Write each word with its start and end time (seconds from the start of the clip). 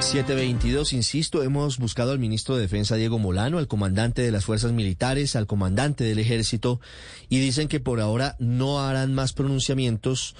722, 0.00 0.92
insisto, 0.92 1.42
hemos 1.42 1.78
buscado 1.78 2.12
al 2.12 2.18
ministro 2.18 2.54
de 2.54 2.62
Defensa 2.62 2.96
Diego 2.96 3.18
Molano, 3.18 3.58
al 3.58 3.66
comandante 3.66 4.22
de 4.22 4.30
las 4.30 4.44
fuerzas 4.44 4.72
militares, 4.72 5.36
al 5.36 5.46
comandante 5.46 6.04
del 6.04 6.18
ejército, 6.18 6.80
y 7.28 7.40
dicen 7.40 7.68
que 7.68 7.80
por 7.80 8.00
ahora 8.00 8.36
no 8.38 8.80
harán 8.80 9.14
más 9.14 9.32
pronunciamientos 9.32 10.36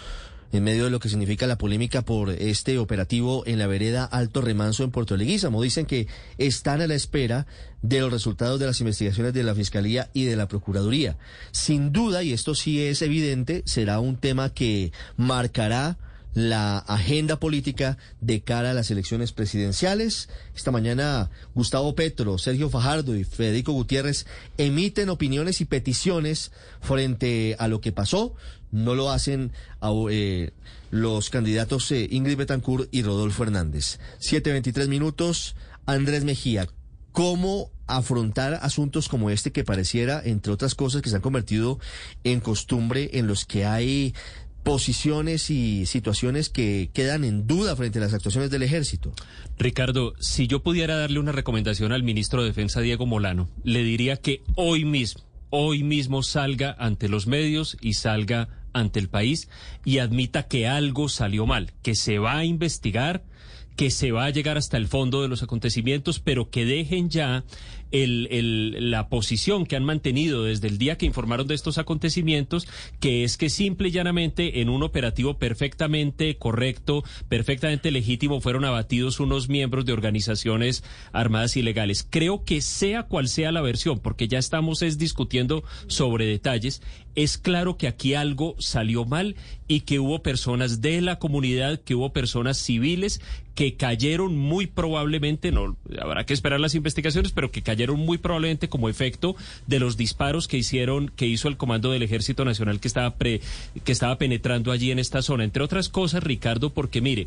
en 0.52 0.62
medio 0.62 0.84
de 0.84 0.90
lo 0.90 1.00
que 1.00 1.08
significa 1.08 1.46
la 1.46 1.58
polémica 1.58 2.02
por 2.02 2.30
este 2.30 2.78
operativo 2.78 3.44
en 3.46 3.58
la 3.58 3.66
vereda 3.66 4.04
Alto 4.04 4.40
Remanso 4.40 4.84
en 4.84 4.90
Puerto 4.90 5.16
Leguízamo. 5.16 5.62
Dicen 5.62 5.86
que 5.86 6.06
están 6.38 6.80
a 6.80 6.86
la 6.86 6.94
espera 6.94 7.46
de 7.82 8.00
los 8.00 8.12
resultados 8.12 8.60
de 8.60 8.66
las 8.66 8.80
investigaciones 8.80 9.32
de 9.32 9.42
la 9.42 9.54
Fiscalía 9.54 10.10
y 10.12 10.24
de 10.24 10.36
la 10.36 10.48
Procuraduría. 10.48 11.18
Sin 11.50 11.92
duda, 11.92 12.22
y 12.22 12.32
esto 12.32 12.54
sí 12.54 12.82
es 12.82 13.02
evidente, 13.02 13.62
será 13.66 14.00
un 14.00 14.16
tema 14.16 14.50
que 14.50 14.92
marcará 15.16 15.98
la 16.36 16.76
agenda 16.76 17.40
política 17.40 17.96
de 18.20 18.42
cara 18.42 18.72
a 18.72 18.74
las 18.74 18.90
elecciones 18.90 19.32
presidenciales. 19.32 20.28
Esta 20.54 20.70
mañana 20.70 21.30
Gustavo 21.54 21.94
Petro, 21.94 22.36
Sergio 22.36 22.68
Fajardo 22.68 23.16
y 23.16 23.24
Federico 23.24 23.72
Gutiérrez 23.72 24.26
emiten 24.58 25.08
opiniones 25.08 25.62
y 25.62 25.64
peticiones 25.64 26.52
frente 26.82 27.56
a 27.58 27.68
lo 27.68 27.80
que 27.80 27.90
pasó. 27.90 28.34
No 28.70 28.94
lo 28.94 29.10
hacen 29.10 29.52
eh, 30.10 30.50
los 30.90 31.30
candidatos 31.30 31.90
eh, 31.90 32.06
Ingrid 32.10 32.36
Betancourt 32.36 32.94
y 32.94 33.02
Rodolfo 33.02 33.44
Hernández. 33.44 33.98
7.23 34.20 34.88
minutos. 34.88 35.56
Andrés 35.86 36.24
Mejía, 36.24 36.68
¿cómo 37.12 37.70
afrontar 37.86 38.58
asuntos 38.60 39.08
como 39.08 39.30
este 39.30 39.52
que 39.52 39.64
pareciera, 39.64 40.20
entre 40.22 40.52
otras 40.52 40.74
cosas, 40.74 41.00
que 41.00 41.08
se 41.08 41.16
han 41.16 41.22
convertido 41.22 41.78
en 42.24 42.40
costumbre 42.40 43.10
en 43.14 43.26
los 43.26 43.46
que 43.46 43.64
hay 43.64 44.14
posiciones 44.66 45.48
y 45.48 45.86
situaciones 45.86 46.48
que 46.48 46.90
quedan 46.92 47.22
en 47.22 47.46
duda 47.46 47.76
frente 47.76 48.00
a 48.00 48.02
las 48.02 48.14
actuaciones 48.14 48.50
del 48.50 48.64
ejército. 48.64 49.12
Ricardo, 49.60 50.14
si 50.18 50.48
yo 50.48 50.64
pudiera 50.64 50.96
darle 50.96 51.20
una 51.20 51.30
recomendación 51.30 51.92
al 51.92 52.02
ministro 52.02 52.42
de 52.42 52.48
Defensa, 52.48 52.80
Diego 52.80 53.06
Molano, 53.06 53.48
le 53.62 53.84
diría 53.84 54.16
que 54.16 54.42
hoy 54.56 54.84
mismo, 54.84 55.22
hoy 55.50 55.84
mismo 55.84 56.24
salga 56.24 56.74
ante 56.80 57.08
los 57.08 57.28
medios 57.28 57.76
y 57.80 57.94
salga 57.94 58.48
ante 58.72 58.98
el 58.98 59.08
país 59.08 59.48
y 59.84 59.98
admita 59.98 60.48
que 60.48 60.66
algo 60.66 61.08
salió 61.08 61.46
mal, 61.46 61.72
que 61.82 61.94
se 61.94 62.18
va 62.18 62.36
a 62.36 62.44
investigar 62.44 63.22
que 63.76 63.90
se 63.90 64.10
va 64.10 64.24
a 64.24 64.30
llegar 64.30 64.56
hasta 64.56 64.78
el 64.78 64.88
fondo 64.88 65.20
de 65.20 65.28
los 65.28 65.42
acontecimientos, 65.42 66.18
pero 66.18 66.48
que 66.48 66.64
dejen 66.64 67.10
ya 67.10 67.44
la 67.92 69.08
posición 69.08 69.66
que 69.66 69.76
han 69.76 69.84
mantenido 69.84 70.44
desde 70.44 70.68
el 70.68 70.78
día 70.78 70.98
que 70.98 71.06
informaron 71.06 71.46
de 71.46 71.54
estos 71.54 71.78
acontecimientos, 71.78 72.66
que 73.00 73.24
es 73.24 73.36
que 73.36 73.50
simple 73.50 73.88
y 73.88 73.92
llanamente 73.92 74.60
en 74.60 74.68
un 74.68 74.82
operativo 74.82 75.38
perfectamente 75.38 76.36
correcto, 76.36 77.04
perfectamente 77.28 77.90
legítimo, 77.90 78.40
fueron 78.40 78.64
abatidos 78.64 79.20
unos 79.20 79.48
miembros 79.48 79.86
de 79.86 79.92
organizaciones 79.92 80.84
armadas 81.12 81.56
ilegales. 81.56 82.06
Creo 82.08 82.44
que 82.44 82.60
sea 82.60 83.04
cual 83.04 83.28
sea 83.28 83.52
la 83.52 83.62
versión, 83.62 84.00
porque 84.00 84.28
ya 84.28 84.38
estamos 84.38 84.82
es 84.82 84.98
discutiendo 84.98 85.64
sobre 85.86 86.26
detalles, 86.26 86.82
es 87.14 87.38
claro 87.38 87.78
que 87.78 87.88
aquí 87.88 88.14
algo 88.14 88.56
salió 88.58 89.04
mal 89.04 89.36
y 89.68 89.80
que 89.80 89.98
hubo 89.98 90.22
personas 90.22 90.80
de 90.82 91.00
la 91.00 91.18
comunidad, 91.18 91.80
que 91.80 91.94
hubo 91.94 92.12
personas 92.12 92.58
civiles 92.58 93.20
que 93.54 93.74
cayeron 93.74 94.36
muy 94.36 94.66
probablemente, 94.66 95.50
no 95.50 95.78
habrá 95.98 96.26
que 96.26 96.34
esperar 96.34 96.60
las 96.60 96.74
investigaciones, 96.74 97.32
pero 97.32 97.50
que 97.50 97.62
cayeron 97.62 97.75
muy 97.96 98.18
probablemente 98.18 98.68
como 98.68 98.88
efecto 98.88 99.36
de 99.66 99.80
los 99.80 99.96
disparos 99.96 100.48
que 100.48 100.56
hicieron, 100.56 101.08
que 101.08 101.26
hizo 101.26 101.48
el 101.48 101.56
comando 101.56 101.90
del 101.92 102.02
Ejército 102.02 102.44
Nacional 102.44 102.80
que 102.80 102.88
estaba 102.88 103.14
que 103.16 103.40
estaba 103.86 104.18
penetrando 104.18 104.72
allí 104.72 104.90
en 104.90 104.98
esta 104.98 105.22
zona. 105.22 105.44
Entre 105.44 105.62
otras 105.62 105.88
cosas, 105.88 106.22
Ricardo, 106.22 106.70
porque 106.70 107.00
mire, 107.00 107.26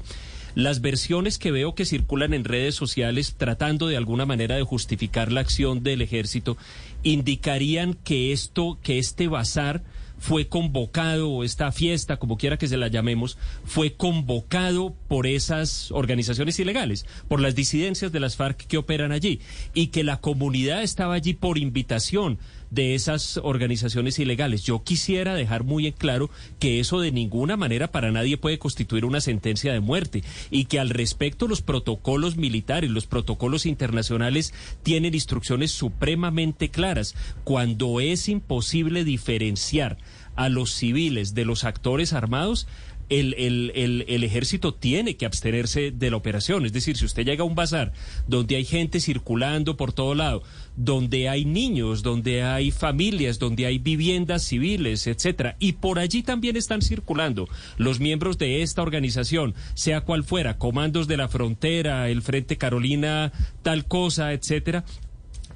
las 0.55 0.81
versiones 0.81 1.37
que 1.37 1.51
veo 1.51 1.75
que 1.75 1.85
circulan 1.85 2.33
en 2.33 2.43
redes 2.43 2.75
sociales 2.75 3.35
tratando 3.37 3.87
de 3.87 3.97
alguna 3.97 4.25
manera 4.25 4.55
de 4.55 4.63
justificar 4.63 5.31
la 5.31 5.41
acción 5.41 5.83
del 5.83 6.01
ejército 6.01 6.57
indicarían 7.03 7.93
que 7.93 8.31
esto, 8.31 8.77
que 8.81 8.99
este 8.99 9.27
bazar 9.27 9.83
fue 10.19 10.47
convocado, 10.47 11.43
esta 11.43 11.71
fiesta, 11.71 12.17
como 12.17 12.37
quiera 12.37 12.57
que 12.57 12.67
se 12.67 12.77
la 12.77 12.87
llamemos, 12.87 13.37
fue 13.65 13.93
convocado 13.93 14.93
por 15.07 15.25
esas 15.27 15.91
organizaciones 15.91 16.59
ilegales, 16.59 17.05
por 17.27 17.41
las 17.41 17.55
disidencias 17.55 18.11
de 18.11 18.19
las 18.19 18.35
FARC 18.35 18.67
que 18.67 18.77
operan 18.77 19.11
allí, 19.11 19.39
y 19.73 19.87
que 19.87 20.03
la 20.03 20.17
comunidad 20.17 20.83
estaba 20.83 21.15
allí 21.15 21.33
por 21.33 21.57
invitación 21.57 22.37
de 22.71 22.95
esas 22.95 23.37
organizaciones 23.37 24.19
ilegales. 24.19 24.63
Yo 24.63 24.83
quisiera 24.83 25.33
dejar 25.33 25.63
muy 25.63 25.87
en 25.87 25.93
claro 25.93 26.29
que 26.59 26.79
eso 26.79 26.99
de 26.99 27.11
ninguna 27.11 27.57
manera 27.57 27.91
para 27.91 28.11
nadie 28.11 28.37
puede 28.37 28.59
constituir 28.59 29.05
una 29.05 29.21
sentencia 29.21 29.73
de 29.73 29.79
muerte 29.79 30.23
y 30.51 30.65
que 30.65 30.79
al 30.79 30.89
respecto 30.89 31.47
los 31.47 31.61
protocolos 31.61 32.37
militares, 32.37 32.89
los 32.89 33.07
protocolos 33.07 33.65
internacionales 33.65 34.53
tienen 34.83 35.13
instrucciones 35.13 35.71
supremamente 35.71 36.69
claras. 36.69 37.15
Cuando 37.43 37.99
es 37.99 38.29
imposible 38.29 39.03
diferenciar 39.03 39.97
a 40.35 40.47
los 40.47 40.71
civiles 40.71 41.33
de 41.33 41.43
los 41.43 41.65
actores 41.65 42.13
armados, 42.13 42.65
el, 43.09 43.33
el, 43.37 44.05
el, 44.07 44.23
ejército 44.23 44.73
tiene 44.73 45.17
que 45.17 45.25
abstenerse 45.25 45.91
de 45.91 46.11
la 46.11 46.17
operación. 46.17 46.65
Es 46.65 46.73
decir, 46.73 46.95
si 46.95 47.05
usted 47.05 47.25
llega 47.25 47.43
a 47.43 47.47
un 47.47 47.55
bazar 47.55 47.91
donde 48.27 48.55
hay 48.55 48.65
gente 48.65 48.99
circulando 48.99 49.77
por 49.77 49.93
todo 49.93 50.15
lado, 50.15 50.43
donde 50.75 51.27
hay 51.27 51.43
niños, 51.43 52.03
donde 52.03 52.43
hay 52.43 52.71
familias, 52.71 53.39
donde 53.39 53.65
hay 53.65 53.79
viviendas 53.79 54.43
civiles, 54.43 55.07
etcétera, 55.07 55.55
y 55.59 55.73
por 55.73 55.99
allí 55.99 56.23
también 56.23 56.55
están 56.55 56.81
circulando 56.81 57.49
los 57.77 57.99
miembros 57.99 58.37
de 58.37 58.61
esta 58.61 58.81
organización, 58.81 59.55
sea 59.73 60.01
cual 60.01 60.23
fuera, 60.23 60.57
comandos 60.57 61.07
de 61.07 61.17
la 61.17 61.27
frontera, 61.27 62.09
el 62.09 62.21
Frente 62.21 62.57
Carolina, 62.57 63.31
tal 63.63 63.85
cosa, 63.85 64.33
etcétera, 64.33 64.85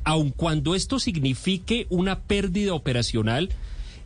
aun 0.03 0.31
cuando 0.31 0.75
esto 0.75 0.99
signifique 0.99 1.87
una 1.89 2.21
pérdida 2.21 2.73
operacional, 2.73 3.49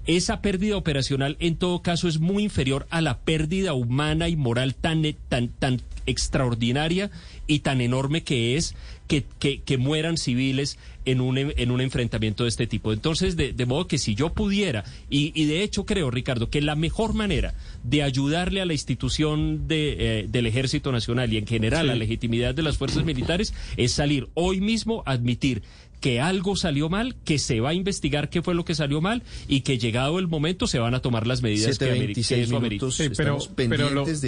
esa 0.07 0.41
pérdida 0.41 0.77
operacional 0.77 1.35
en 1.39 1.57
todo 1.57 1.81
caso 1.81 2.07
es 2.07 2.19
muy 2.19 2.43
inferior 2.43 2.87
a 2.89 3.01
la 3.01 3.19
pérdida 3.19 3.73
humana 3.73 4.29
y 4.29 4.35
moral 4.35 4.73
tan, 4.73 5.03
tan, 5.29 5.49
tan 5.49 5.81
extraordinaria 6.05 7.11
y 7.45 7.59
tan 7.59 7.81
enorme 7.81 8.23
que 8.23 8.55
es 8.55 8.73
que, 9.07 9.23
que, 9.61 9.77
mueran 9.77 10.17
civiles 10.17 10.77
en 11.05 11.21
un, 11.21 11.37
en 11.37 11.71
un 11.71 11.81
enfrentamiento 11.81 12.43
de 12.43 12.49
este 12.49 12.67
tipo. 12.67 12.91
Entonces, 12.91 13.37
de, 13.37 13.65
modo 13.65 13.87
que 13.87 13.97
si 13.97 14.15
yo 14.15 14.33
pudiera, 14.33 14.83
y, 15.09 15.31
y, 15.33 15.45
de 15.45 15.63
hecho 15.63 15.85
creo, 15.85 16.11
Ricardo, 16.11 16.49
que 16.49 16.61
la 16.61 16.75
mejor 16.75 17.13
manera 17.13 17.53
de 17.83 18.03
ayudarle 18.03 18.61
a 18.61 18.65
la 18.65 18.73
institución 18.73 19.67
de, 19.67 19.95
eh, 19.99 20.25
del 20.27 20.45
Ejército 20.45 20.91
Nacional 20.91 21.31
y 21.31 21.37
en 21.37 21.47
general 21.47 21.89
a 21.89 21.93
la 21.93 21.95
legitimidad 21.95 22.53
de 22.53 22.63
las 22.63 22.77
fuerzas 22.77 23.05
militares 23.05 23.53
es 23.77 23.93
salir 23.93 24.27
hoy 24.33 24.59
mismo 24.59 25.03
a 25.05 25.11
admitir 25.11 25.63
que 25.99 26.21
algo 26.21 26.55
salió 26.55 26.89
mal, 26.89 27.15
que 27.25 27.39
se 27.39 27.59
va 27.59 27.69
a 27.69 27.73
investigar 27.73 28.29
qué 28.29 28.41
fue 28.41 28.53
lo 28.53 28.65
que 28.65 28.75
salió 28.75 29.01
mal 29.01 29.23
y 29.47 29.61
que 29.61 29.77
llegado 29.77 30.19
el 30.19 30.27
momento 30.27 30.67
se 30.67 30.79
van 30.79 30.93
a 30.93 30.99
tomar 30.99 31.25
las 31.25 31.41
medidas 31.41 31.79
que, 31.79 31.85
eso 32.11 32.57
amerita. 32.57 32.91
Sí, 32.91 33.09
pero, 33.15 33.39
pero 33.55 33.89
los, 33.89 34.23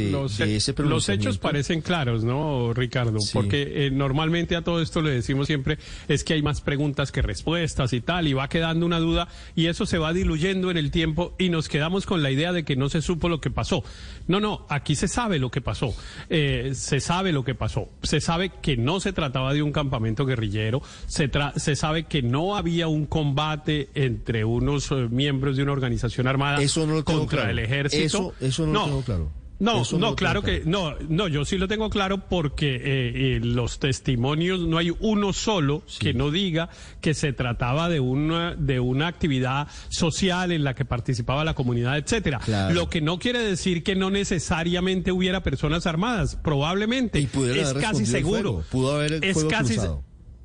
los, 0.80 1.10
hechos 1.10 1.38
parecen 1.38 1.82
claros, 1.82 2.24
¿no, 2.24 2.74
Ricardo? 2.74 3.20
Porque 3.34 3.86
eh, 3.86 3.92
normalmente 3.92 4.56
a 4.56 4.64
todo 4.70 4.84
esto 4.84 5.02
le 5.02 5.10
decimos 5.10 5.48
siempre 5.48 5.80
es 6.08 6.24
que 6.24 6.36
hay 6.36 6.44
más 6.44 6.62
preguntas 6.62 7.12
que 7.12 7.24
respuestas 7.24 7.92
y 7.92 8.02
tal, 8.02 8.28
y 8.28 8.34
va 8.34 8.50
quedando 8.50 8.86
una 8.86 9.00
duda 9.00 9.28
y 9.56 9.66
eso 9.66 9.88
se 9.88 9.98
va 9.98 10.14
diluyendo 10.14 10.70
en 10.70 10.78
el 10.78 10.92
tiempo 10.92 11.34
y 11.40 11.50
nos 11.50 11.68
quedamos 11.68 12.06
con 12.06 12.22
la 12.22 12.30
idea 12.30 12.54
de 12.54 12.64
que 12.64 12.76
no 12.76 12.88
se 12.88 13.02
supo 13.02 13.30
lo 13.30 13.42
que 13.42 13.50
pasó. 13.50 13.84
No, 14.28 14.40
no, 14.40 14.68
aquí 14.70 14.94
se 14.94 15.08
sabe 15.08 15.40
lo 15.40 15.50
que 15.50 15.62
pasó, 15.62 15.96
eh, 16.30 16.74
se 16.76 17.00
sabe 17.00 17.32
lo 17.32 17.44
que 17.44 17.56
pasó, 17.56 17.90
se 18.04 18.22
sabe 18.22 18.52
que 18.62 18.78
no 18.78 19.00
se 19.00 19.12
trataba 19.12 19.56
de 19.56 19.64
un 19.64 19.72
campamento 19.72 20.24
guerrillero, 20.28 20.84
se 21.08 21.32
se 21.56 21.76
sabe 21.76 22.04
que 22.04 22.22
no 22.22 22.56
había 22.56 22.88
un 22.88 23.08
combate 23.08 23.90
entre 23.96 24.46
unos 24.46 24.92
eh, 24.92 25.08
miembros 25.10 25.58
de 25.58 25.64
una 25.64 25.72
organización 25.72 26.28
armada 26.28 26.60
contra 27.04 27.50
el 27.50 27.58
ejército. 27.58 28.36
Eso, 28.40 28.68
no, 28.68 28.74
lo 28.74 28.86
tengo 28.86 29.02
claro. 29.02 29.39
No, 29.60 29.84
no, 29.98 30.16
claro 30.16 30.42
que 30.42 30.64
no, 30.66 30.96
no, 31.10 31.28
yo 31.28 31.44
sí 31.44 31.58
lo 31.58 31.68
tengo 31.68 31.90
claro 31.90 32.30
porque 32.30 32.76
eh, 32.76 33.36
eh, 33.36 33.40
los 33.42 33.80
testimonios 33.80 34.62
no 34.62 34.78
hay 34.78 34.94
uno 35.02 35.34
solo 35.34 35.84
que 36.00 36.14
no 36.14 36.32
diga 36.32 36.70
que 37.02 37.14
se 37.14 37.34
trataba 37.34 37.90
de 37.90 38.00
una 38.00 38.56
de 38.56 38.80
una 38.80 39.08
actividad 39.08 39.68
social 39.90 40.54
en 40.54 40.64
la 40.64 40.76
que 40.76 40.86
participaba 40.86 41.44
la 41.44 41.56
comunidad, 41.56 41.98
etcétera. 41.98 42.40
Lo 42.72 42.90
que 42.90 43.02
no 43.02 43.20
quiere 43.20 43.40
decir 43.40 43.84
que 43.84 43.96
no 43.96 44.10
necesariamente 44.10 45.12
hubiera 45.12 45.44
personas 45.44 45.86
armadas, 45.86 46.38
probablemente. 46.42 47.20
Es 47.20 47.74
casi 47.74 48.06
seguro. 48.06 48.64
Pudo 48.72 48.94
haber 48.94 49.24
es 49.24 49.44
casi 49.46 49.78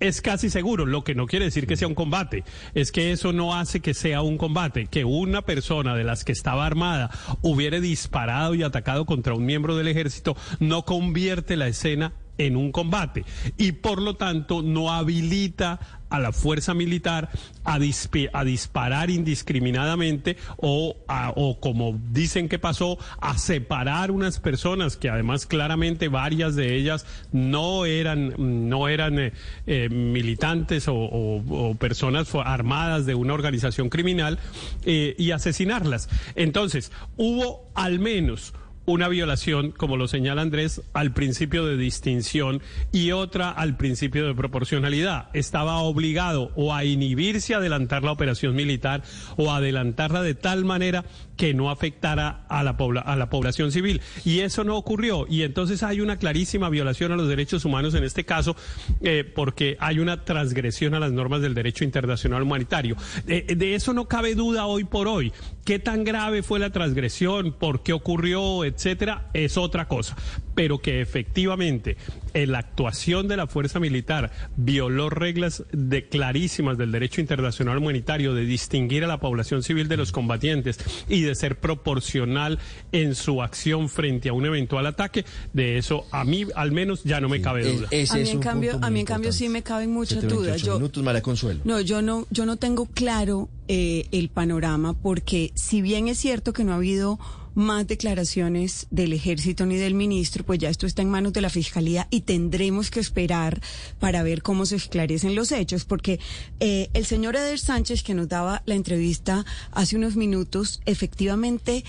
es 0.00 0.20
casi 0.20 0.50
seguro, 0.50 0.86
lo 0.86 1.04
que 1.04 1.14
no 1.14 1.26
quiere 1.26 1.46
decir 1.46 1.66
que 1.66 1.76
sea 1.76 1.88
un 1.88 1.94
combate, 1.94 2.44
es 2.74 2.92
que 2.92 3.12
eso 3.12 3.32
no 3.32 3.54
hace 3.54 3.80
que 3.80 3.94
sea 3.94 4.22
un 4.22 4.38
combate, 4.38 4.86
que 4.86 5.04
una 5.04 5.42
persona 5.42 5.94
de 5.94 6.04
las 6.04 6.24
que 6.24 6.32
estaba 6.32 6.66
armada 6.66 7.10
hubiera 7.42 7.80
disparado 7.80 8.54
y 8.54 8.62
atacado 8.62 9.06
contra 9.06 9.34
un 9.34 9.46
miembro 9.46 9.76
del 9.76 9.88
ejército 9.88 10.36
no 10.60 10.84
convierte 10.84 11.56
la 11.56 11.68
escena 11.68 12.12
en 12.38 12.56
un 12.56 12.72
combate. 12.72 13.24
Y 13.56 13.72
por 13.72 14.02
lo 14.02 14.14
tanto 14.14 14.62
no 14.62 14.92
habilita 14.92 15.80
a 16.14 16.20
la 16.20 16.32
fuerza 16.32 16.74
militar 16.74 17.28
a, 17.64 17.74
a 17.74 18.44
disparar 18.44 19.10
indiscriminadamente 19.10 20.36
o, 20.56 20.96
o 21.34 21.60
como 21.60 21.98
dicen 22.10 22.48
que 22.48 22.58
pasó, 22.58 22.98
a 23.20 23.36
separar 23.36 24.12
unas 24.12 24.38
personas 24.38 24.96
que 24.96 25.08
además 25.08 25.46
claramente 25.46 26.08
varias 26.08 26.54
de 26.54 26.76
ellas 26.76 27.04
no 27.32 27.84
eran, 27.84 28.68
no 28.68 28.88
eran 28.88 29.18
eh, 29.18 29.32
eh, 29.66 29.88
militantes 29.88 30.86
o, 30.88 31.76
personas 31.80 32.32
armadas 32.34 33.06
de 33.06 33.16
una 33.16 33.34
organización 33.34 33.88
criminal 33.88 34.38
eh, 34.84 35.16
y 35.18 35.32
asesinarlas. 35.32 36.08
Entonces, 36.36 36.92
hubo 37.16 37.68
al 37.74 37.98
menos 37.98 38.54
una 38.86 39.08
violación, 39.08 39.72
como 39.72 39.96
lo 39.96 40.08
señala 40.08 40.42
Andrés, 40.42 40.82
al 40.92 41.12
principio 41.12 41.64
de 41.64 41.76
distinción 41.76 42.60
y 42.92 43.12
otra 43.12 43.50
al 43.50 43.76
principio 43.76 44.26
de 44.26 44.34
proporcionalidad. 44.34 45.28
Estaba 45.32 45.78
obligado 45.78 46.50
o 46.54 46.74
a 46.74 46.84
inhibirse 46.84 47.54
a 47.54 47.58
adelantar 47.58 48.02
la 48.02 48.12
operación 48.12 48.54
militar 48.54 49.02
o 49.36 49.50
a 49.50 49.56
adelantarla 49.56 50.22
de 50.22 50.34
tal 50.34 50.64
manera 50.64 51.04
que 51.36 51.54
no 51.54 51.70
afectara 51.70 52.44
a 52.48 52.62
la, 52.62 52.76
a 53.04 53.16
la 53.16 53.30
población 53.30 53.72
civil. 53.72 54.00
Y 54.24 54.40
eso 54.40 54.64
no 54.64 54.76
ocurrió. 54.76 55.26
Y 55.28 55.42
entonces 55.42 55.82
hay 55.82 56.00
una 56.00 56.18
clarísima 56.18 56.68
violación 56.68 57.12
a 57.12 57.16
los 57.16 57.28
derechos 57.28 57.64
humanos 57.64 57.94
en 57.94 58.04
este 58.04 58.24
caso, 58.24 58.56
eh, 59.02 59.24
porque 59.34 59.76
hay 59.80 59.98
una 59.98 60.24
transgresión 60.24 60.94
a 60.94 61.00
las 61.00 61.12
normas 61.12 61.40
del 61.42 61.54
derecho 61.54 61.84
internacional 61.84 62.42
humanitario. 62.42 62.96
de 63.26 63.74
eso 63.74 63.92
no 63.92 64.06
cabe 64.06 64.34
duda 64.34 64.66
hoy 64.66 64.84
por 64.84 65.08
hoy. 65.08 65.32
¿Qué 65.64 65.78
tan 65.78 66.04
grave 66.04 66.42
fue 66.42 66.58
la 66.58 66.70
transgresión? 66.70 67.52
¿Por 67.52 67.82
qué 67.82 67.92
ocurrió? 67.92 68.64
Etcétera, 68.64 69.30
es 69.32 69.56
otra 69.56 69.88
cosa. 69.88 70.16
Pero 70.54 70.78
que 70.80 71.00
efectivamente 71.00 71.96
la 72.34 72.58
actuación 72.58 73.28
de 73.28 73.36
la 73.36 73.46
fuerza 73.46 73.80
militar 73.80 74.30
violó 74.56 75.08
reglas 75.08 75.64
de 75.72 76.08
clarísimas 76.08 76.76
del 76.76 76.92
derecho 76.92 77.20
internacional 77.20 77.78
humanitario 77.78 78.34
de 78.34 78.44
distinguir 78.44 79.04
a 79.04 79.08
la 79.08 79.20
población 79.20 79.62
civil 79.62 79.88
de 79.88 79.96
los 79.96 80.12
combatientes 80.12 80.78
y 81.08 81.22
de 81.24 81.34
ser 81.34 81.58
proporcional 81.58 82.58
en 82.92 83.14
su 83.14 83.42
acción 83.42 83.88
frente 83.88 84.28
a 84.28 84.32
un 84.32 84.46
eventual 84.46 84.86
ataque, 84.86 85.24
de 85.52 85.78
eso 85.78 86.06
a 86.10 86.24
mí 86.24 86.46
al 86.54 86.72
menos 86.72 87.04
ya 87.04 87.20
no 87.20 87.28
me 87.28 87.40
cabe 87.40 87.64
duda. 87.64 87.88
a 87.88 88.16
mí 88.16 88.30
en 88.30 88.40
cambio, 88.40 88.78
a 88.82 88.90
mí 88.90 89.00
en 89.00 89.06
cambio 89.06 89.32
sí 89.32 89.48
me 89.48 89.62
caben 89.62 89.90
muchas 89.90 90.26
dudas. 90.26 90.62
Yo, 90.62 90.74
minutos, 90.74 91.02
María 91.02 91.22
Consuelo. 91.22 91.60
No, 91.64 91.80
yo 91.80 92.02
no, 92.02 92.26
yo 92.30 92.46
no 92.46 92.56
tengo 92.56 92.86
claro 92.86 93.48
eh, 93.68 94.06
el 94.12 94.28
panorama 94.28 94.94
porque 94.94 95.52
si 95.54 95.82
bien 95.82 96.08
es 96.08 96.18
cierto 96.18 96.52
que 96.52 96.64
no 96.64 96.72
ha 96.72 96.76
habido 96.76 97.18
más 97.54 97.86
declaraciones 97.86 98.86
del 98.90 99.12
ejército 99.12 99.66
ni 99.66 99.76
del 99.76 99.94
ministro, 99.94 100.44
pues 100.44 100.58
ya 100.58 100.68
esto 100.68 100.86
está 100.86 101.02
en 101.02 101.10
manos 101.10 101.32
de 101.32 101.40
la 101.40 101.50
fiscalía 101.50 102.06
y 102.10 102.22
tendremos 102.22 102.90
que 102.90 103.00
esperar 103.00 103.60
para 104.00 104.22
ver 104.22 104.42
cómo 104.42 104.66
se 104.66 104.76
esclarecen 104.76 105.34
los 105.34 105.52
hechos, 105.52 105.84
porque 105.84 106.20
eh, 106.60 106.90
el 106.94 107.06
señor 107.06 107.36
Eder 107.36 107.58
Sánchez, 107.58 108.02
que 108.02 108.14
nos 108.14 108.28
daba 108.28 108.62
la 108.66 108.74
entrevista 108.74 109.44
hace 109.72 109.96
unos 109.96 110.16
minutos, 110.16 110.80
efectivamente 110.86 111.84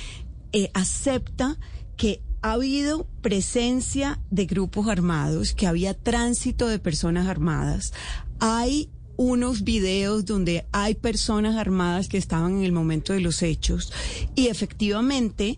eh, 0.54 0.70
acepta 0.74 1.58
que 1.98 2.22
ha 2.42 2.54
habido 2.54 3.08
presencia 3.22 4.20
de 4.30 4.46
grupos 4.46 4.88
armados, 4.88 5.54
que 5.54 5.66
había 5.66 5.96
tránsito 5.96 6.68
de 6.68 6.78
personas 6.78 7.28
armadas. 7.28 7.92
Hay 8.40 8.90
unos 9.18 9.64
videos 9.64 10.26
donde 10.26 10.66
hay 10.72 10.96
personas 10.96 11.56
armadas 11.56 12.08
que 12.08 12.18
estaban 12.18 12.58
en 12.58 12.64
el 12.64 12.72
momento 12.72 13.14
de 13.14 13.22
los 13.22 13.42
hechos 13.42 13.92
y 14.36 14.48
efectivamente 14.48 15.58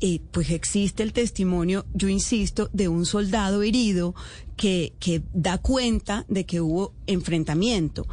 eh, 0.00 0.20
pues 0.30 0.50
existe 0.50 1.02
el 1.02 1.14
testimonio, 1.14 1.86
yo 1.94 2.08
insisto, 2.08 2.68
de 2.74 2.88
un 2.88 3.06
soldado 3.06 3.62
herido 3.62 4.14
que, 4.54 4.92
que 5.00 5.22
da 5.32 5.56
cuenta 5.56 6.26
de 6.28 6.44
que 6.44 6.60
hubo 6.60 6.92
enfrentamiento. 7.06 8.06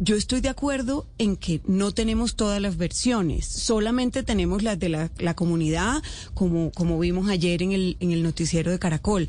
Yo 0.00 0.16
estoy 0.16 0.42
de 0.42 0.50
acuerdo 0.50 1.06
en 1.16 1.36
que 1.36 1.62
no 1.66 1.92
tenemos 1.92 2.36
todas 2.36 2.60
las 2.60 2.76
versiones, 2.76 3.46
solamente 3.46 4.22
tenemos 4.22 4.62
las 4.62 4.78
de 4.78 4.90
la, 4.90 5.10
la 5.18 5.34
comunidad, 5.34 6.02
como, 6.34 6.72
como 6.72 6.98
vimos 6.98 7.28
ayer 7.30 7.62
en 7.62 7.72
el, 7.72 7.96
en 8.00 8.10
el 8.10 8.22
noticiero 8.22 8.70
de 8.70 8.78
Caracol. 8.78 9.28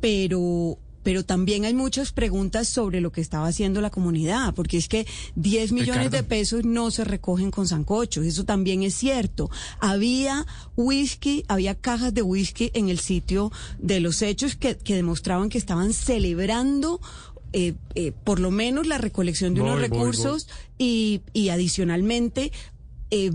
Pero 0.00 0.78
pero 1.04 1.24
también 1.24 1.64
hay 1.64 1.74
muchas 1.74 2.10
preguntas 2.10 2.66
sobre 2.66 3.00
lo 3.00 3.12
que 3.12 3.20
estaba 3.20 3.46
haciendo 3.46 3.80
la 3.80 3.90
comunidad, 3.90 4.54
porque 4.54 4.78
es 4.78 4.88
que 4.88 5.06
10 5.36 5.72
millones 5.72 6.10
de 6.10 6.24
pesos 6.24 6.64
no 6.64 6.90
se 6.90 7.04
recogen 7.04 7.52
con 7.52 7.68
zancochos, 7.68 8.26
eso 8.26 8.44
también 8.44 8.82
es 8.82 8.94
cierto. 8.94 9.50
Había 9.78 10.46
whisky, 10.76 11.44
había 11.46 11.74
cajas 11.76 12.12
de 12.14 12.22
whisky 12.22 12.70
en 12.74 12.88
el 12.88 12.98
sitio 12.98 13.52
de 13.78 14.00
los 14.00 14.22
hechos 14.22 14.56
que, 14.56 14.74
demostraban 14.74 15.50
que 15.50 15.58
estaban 15.58 15.92
celebrando 15.92 17.00
eh, 17.52 17.74
eh, 17.94 18.12
por 18.24 18.40
lo 18.40 18.50
menos 18.50 18.86
la 18.88 18.98
recolección 18.98 19.54
de 19.54 19.60
unos 19.60 19.80
recursos 19.80 20.48
Y, 20.76 21.20
y 21.32 21.50
adicionalmente 21.50 22.50
eh, 23.10 23.30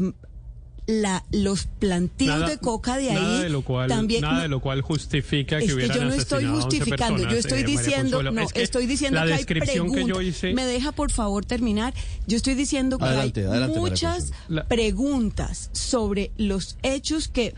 la, 0.90 1.24
los 1.32 1.68
plantíos 1.68 2.48
de 2.48 2.58
coca 2.58 2.98
de 2.98 3.12
ahí 3.12 3.44
de 3.44 3.50
lo 3.50 3.62
cual, 3.62 3.88
también 3.88 4.24
nada 4.24 4.42
de 4.42 4.48
lo 4.48 4.60
cual 4.60 4.82
justifica 4.82 5.60
que 5.60 5.66
es 5.66 5.76
que 5.76 5.88
yo 5.88 6.04
no 6.04 6.14
estoy 6.14 6.46
justificando 6.46 7.30
yo 7.30 7.38
estoy 7.38 7.64
diciendo 7.64 8.24
no 8.24 8.42
estoy 8.56 8.88
diciendo 8.88 9.22
que 9.24 9.34
hay 9.34 9.46
preguntas. 9.46 10.54
me 10.54 10.66
deja 10.66 10.92
por 10.92 11.12
favor 11.12 11.46
terminar. 11.46 11.94
Yo 12.26 12.38
estoy 12.38 12.56
diciendo 12.56 12.98
que 12.98 13.06
hay 13.06 13.34
muchas 13.68 14.32
preguntas 14.68 15.70
sobre 15.74 16.32
los 16.38 16.78
hechos 16.82 17.28
que 17.28 17.48
eh, 17.48 17.54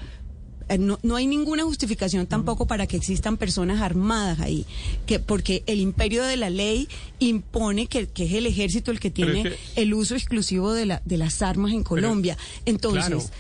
no, 0.77 0.99
no, 1.03 1.15
hay 1.15 1.27
ninguna 1.27 1.63
justificación 1.63 2.27
tampoco 2.27 2.65
para 2.67 2.87
que 2.87 2.97
existan 2.97 3.37
personas 3.37 3.81
armadas 3.81 4.39
ahí, 4.39 4.65
que 5.05 5.19
porque 5.19 5.63
el 5.67 5.79
imperio 5.79 6.23
de 6.23 6.37
la 6.37 6.49
ley 6.49 6.87
impone 7.19 7.87
que, 7.87 8.07
que 8.07 8.25
es 8.25 8.33
el 8.33 8.45
ejército 8.45 8.91
el 8.91 8.99
que 8.99 9.11
tiene 9.11 9.53
el 9.75 9.93
uso 9.93 10.15
exclusivo 10.15 10.73
de, 10.73 10.85
la, 10.85 11.01
de 11.05 11.17
las 11.17 11.41
armas 11.41 11.71
en 11.73 11.83
Colombia. 11.83 12.37
Entonces, 12.65 13.31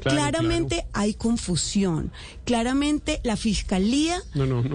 claramente 0.00 0.86
hay 0.92 1.14
confusión. 1.14 2.12
Claramente 2.44 3.20
la 3.22 3.36
fiscalía 3.36 4.20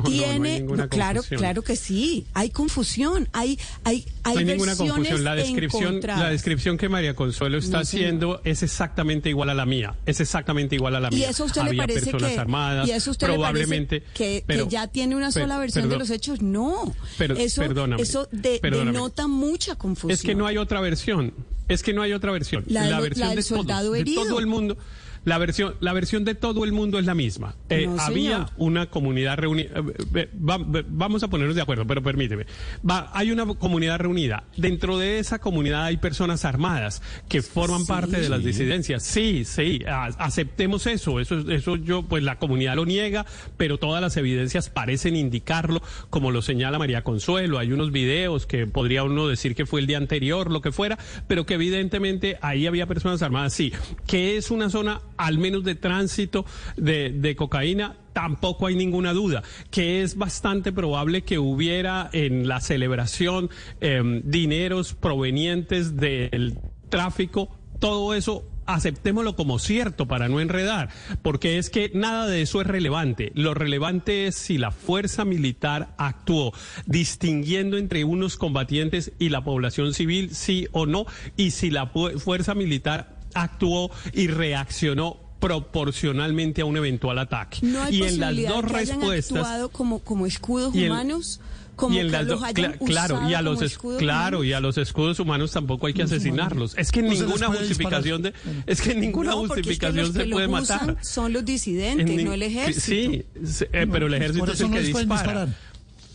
tiene, 0.06 0.66
claro, 0.90 1.22
claro 1.24 1.62
que 1.62 1.76
sí, 1.76 2.26
hay 2.34 2.50
confusión, 2.50 3.28
hay, 3.34 3.60
hay, 3.84 4.06
hay, 4.24 4.34
no 4.34 4.40
hay 4.40 4.46
ninguna 4.46 4.76
confusión. 4.76 5.24
La 5.24 5.36
descripción, 5.36 6.00
la 6.02 6.30
descripción 6.30 6.78
que 6.78 6.90
María 6.90 7.16
Consuelo 7.16 7.58
está 7.58 7.80
haciendo 7.80 8.42
es 8.44 8.64
exactamente 8.64 9.30
igual 9.30 9.50
a 9.50 9.54
la 9.54 9.66
mía, 9.66 9.96
es 10.06 10.22
exactamente 10.22 10.76
igual 10.76 10.96
a 10.96 11.00
la 11.00 11.10
mía. 11.10 11.20
Y 11.20 11.24
eso 11.24 11.44
a 11.44 11.46
usted 11.48 11.64
le 11.64 11.76
parece 11.76 12.12
que, 12.12 12.40
armadas, 12.40 12.88
y 12.88 12.92
eso 12.92 13.12
usted 13.12 13.28
probablemente, 13.28 14.04
que, 14.14 14.44
ya 14.70 14.88
tiene 14.88 15.16
una 15.16 15.32
sola 15.32 15.58
versión 15.58 15.90
de 15.90 15.98
los 15.98 16.10
hechos, 16.10 16.42
no. 16.42 16.96
Pero, 17.18 17.36
eso, 17.36 17.64
eso 17.98 18.30
denota 18.32 19.28
mucha 19.28 19.76
confusión. 19.76 20.12
Es 20.12 20.22
que 20.22 20.36
no 20.36 20.48
hay 20.48 20.58
otra 20.58 20.80
versión. 20.80 21.34
Es 21.68 21.82
que 21.82 21.94
no 21.94 22.02
hay 22.02 22.14
otra 22.14 22.32
versión. 22.32 22.64
La, 22.68 23.00
versión 23.00 23.36
de, 23.36 23.42
soldado 23.42 23.92
de 23.92 24.04
todo 24.04 24.40
el 24.40 24.48
mundo. 24.48 24.78
La 25.26 25.40
versión, 25.40 25.76
la 25.80 25.92
versión 25.94 26.24
de 26.24 26.36
todo 26.36 26.64
el 26.64 26.72
mundo 26.72 27.00
es 27.00 27.06
la 27.06 27.16
misma. 27.16 27.56
Eh, 27.70 27.90
había 28.00 28.48
una 28.58 28.86
comunidad 28.86 29.38
reunida. 29.38 29.72
Eh, 30.14 30.30
vamos 30.32 31.24
a 31.24 31.28
ponernos 31.30 31.56
de 31.56 31.64
acuerdo, 31.64 31.86
pero 31.88 32.04
permíteme. 32.04 32.46
Va, 32.88 33.10
hay 33.12 33.32
una 33.32 33.46
comunidad 33.46 33.98
reunida. 33.98 34.44
Dentro 34.56 35.00
de 35.00 35.18
esa 35.18 35.40
comunidad 35.40 35.86
hay 35.86 35.98
personas 35.98 36.46
armadas 36.46 37.02
que 37.28 37.42
forman 37.42 37.88
parte 37.88 38.20
de 38.20 38.30
las 38.30 38.44
disidencias. 38.44 39.04
Sí, 39.04 39.46
sí, 39.46 39.84
aceptemos 39.88 40.86
eso. 40.86 41.20
Eso, 41.20 41.40
eso 41.52 41.76
yo, 41.76 42.04
pues 42.04 42.24
la 42.24 42.38
comunidad 42.38 42.76
lo 42.76 42.86
niega, 42.86 43.26
pero 43.58 43.80
todas 43.80 44.02
las 44.02 44.18
evidencias 44.18 44.70
parecen 44.70 45.16
indicarlo, 45.16 45.82
como 46.12 46.30
lo 46.30 46.44
señala 46.44 46.78
María 46.78 47.04
Consuelo. 47.04 47.58
Hay 47.58 47.72
unos 47.72 47.92
videos 47.92 48.46
que 48.46 48.68
podría 48.68 49.04
uno 49.04 49.28
decir 49.28 49.56
que 49.56 49.66
fue 49.66 49.82
el 49.82 49.88
día 49.88 49.98
anterior, 49.98 50.52
lo 50.52 50.62
que 50.62 50.72
fuera, 50.72 51.00
pero 51.28 51.48
que 51.48 51.56
evidentemente 51.56 52.38
ahí 52.42 52.68
había 52.68 52.86
personas 52.86 53.24
armadas. 53.24 53.54
Sí, 53.54 53.74
que 54.06 54.38
es 54.38 54.52
una 54.52 54.70
zona 54.70 55.02
al 55.18 55.38
menos 55.38 55.64
de 55.64 55.76
tránsito 55.76 56.46
de, 56.78 57.36
cocaína, 57.38 57.98
tampoco 58.14 58.68
hay 58.68 58.76
ninguna 58.76 59.14
duda, 59.14 59.44
que 59.72 60.02
es 60.02 60.18
bastante 60.18 60.72
probable 60.72 61.24
que 61.24 61.40
hubiera 61.40 62.10
en 62.14 62.48
la 62.48 62.62
celebración 62.62 63.50
em, 63.82 64.22
dineros 64.24 64.94
provenientes 64.94 65.98
del 65.98 66.60
tráfico, 66.90 67.50
todo 67.80 68.14
eso 68.14 68.46
aceptémoslo 68.66 69.36
como 69.36 69.60
cierto 69.60 70.08
para 70.08 70.28
no 70.28 70.40
enredar, 70.40 70.90
porque 71.22 71.58
es 71.58 71.70
que 71.70 71.92
nada 71.94 72.28
de 72.28 72.42
eso 72.42 72.62
es 72.62 72.68
relevante. 72.68 73.32
Lo 73.36 73.54
relevante 73.54 74.28
es 74.28 74.36
si 74.36 74.58
la 74.58 74.72
fuerza 74.72 75.26
militar 75.26 75.94
actuó 75.98 76.54
distinguiendo 76.86 77.78
entre 77.78 78.04
unos 78.04 78.38
combatientes 78.38 79.12
y 79.20 79.30
la 79.30 79.44
población 79.44 79.94
civil, 79.94 80.32
sí 80.34 80.68
o 80.72 80.86
no, 80.86 81.06
y 81.38 81.52
si 81.52 81.70
la 81.70 81.88
fuerza 81.88 82.56
militar 82.56 83.15
actuó 83.36 83.92
y 84.14 84.28
reaccionó 84.28 85.18
proporcionalmente 85.40 86.62
a 86.62 86.66
un 86.66 86.78
eventual 86.78 87.20
ataque. 87.20 87.60
y 87.92 88.04
en 88.04 88.20
las 88.20 88.36
dos 88.48 88.66
respuestas 88.66 89.38
actuado 89.38 89.70
como 89.70 90.00
como 90.00 90.26
escudos 90.26 90.74
humanos 90.74 91.40
como 91.76 91.94
y 91.94 92.00
en 92.00 92.10
que 92.10 92.24
los 92.24 92.42
claro 92.80 93.30
y 93.30 93.34
a 93.34 93.42
los 93.42 93.78
claro 93.98 94.44
y 94.44 94.54
a 94.54 94.60
los 94.60 94.78
escudos 94.78 95.20
humanos 95.20 95.52
tampoco 95.52 95.88
hay 95.88 95.94
que 95.94 96.04
asesinarlos. 96.04 96.76
Es 96.78 96.92
que 96.92 97.02
ninguna 97.02 97.48
justificación 97.48 98.22
de 98.22 98.34
es 98.66 98.82
que 98.82 98.96
ninguna 98.96 99.34
justificación 99.34 100.14
se 100.14 100.26
puede 100.26 100.48
matar. 100.48 100.98
son 101.02 101.34
los 101.34 101.44
disidentes 101.46 102.24
no 102.24 102.34
el 102.34 102.42
ejército. 102.42 102.82
sí, 102.82 103.26
eh, 103.72 103.88
pero 103.92 104.08
el 104.08 104.14
ejército 104.14 104.52
es 104.52 104.62
el 104.62 104.72
que 104.72 104.82
dispara 104.82 105.50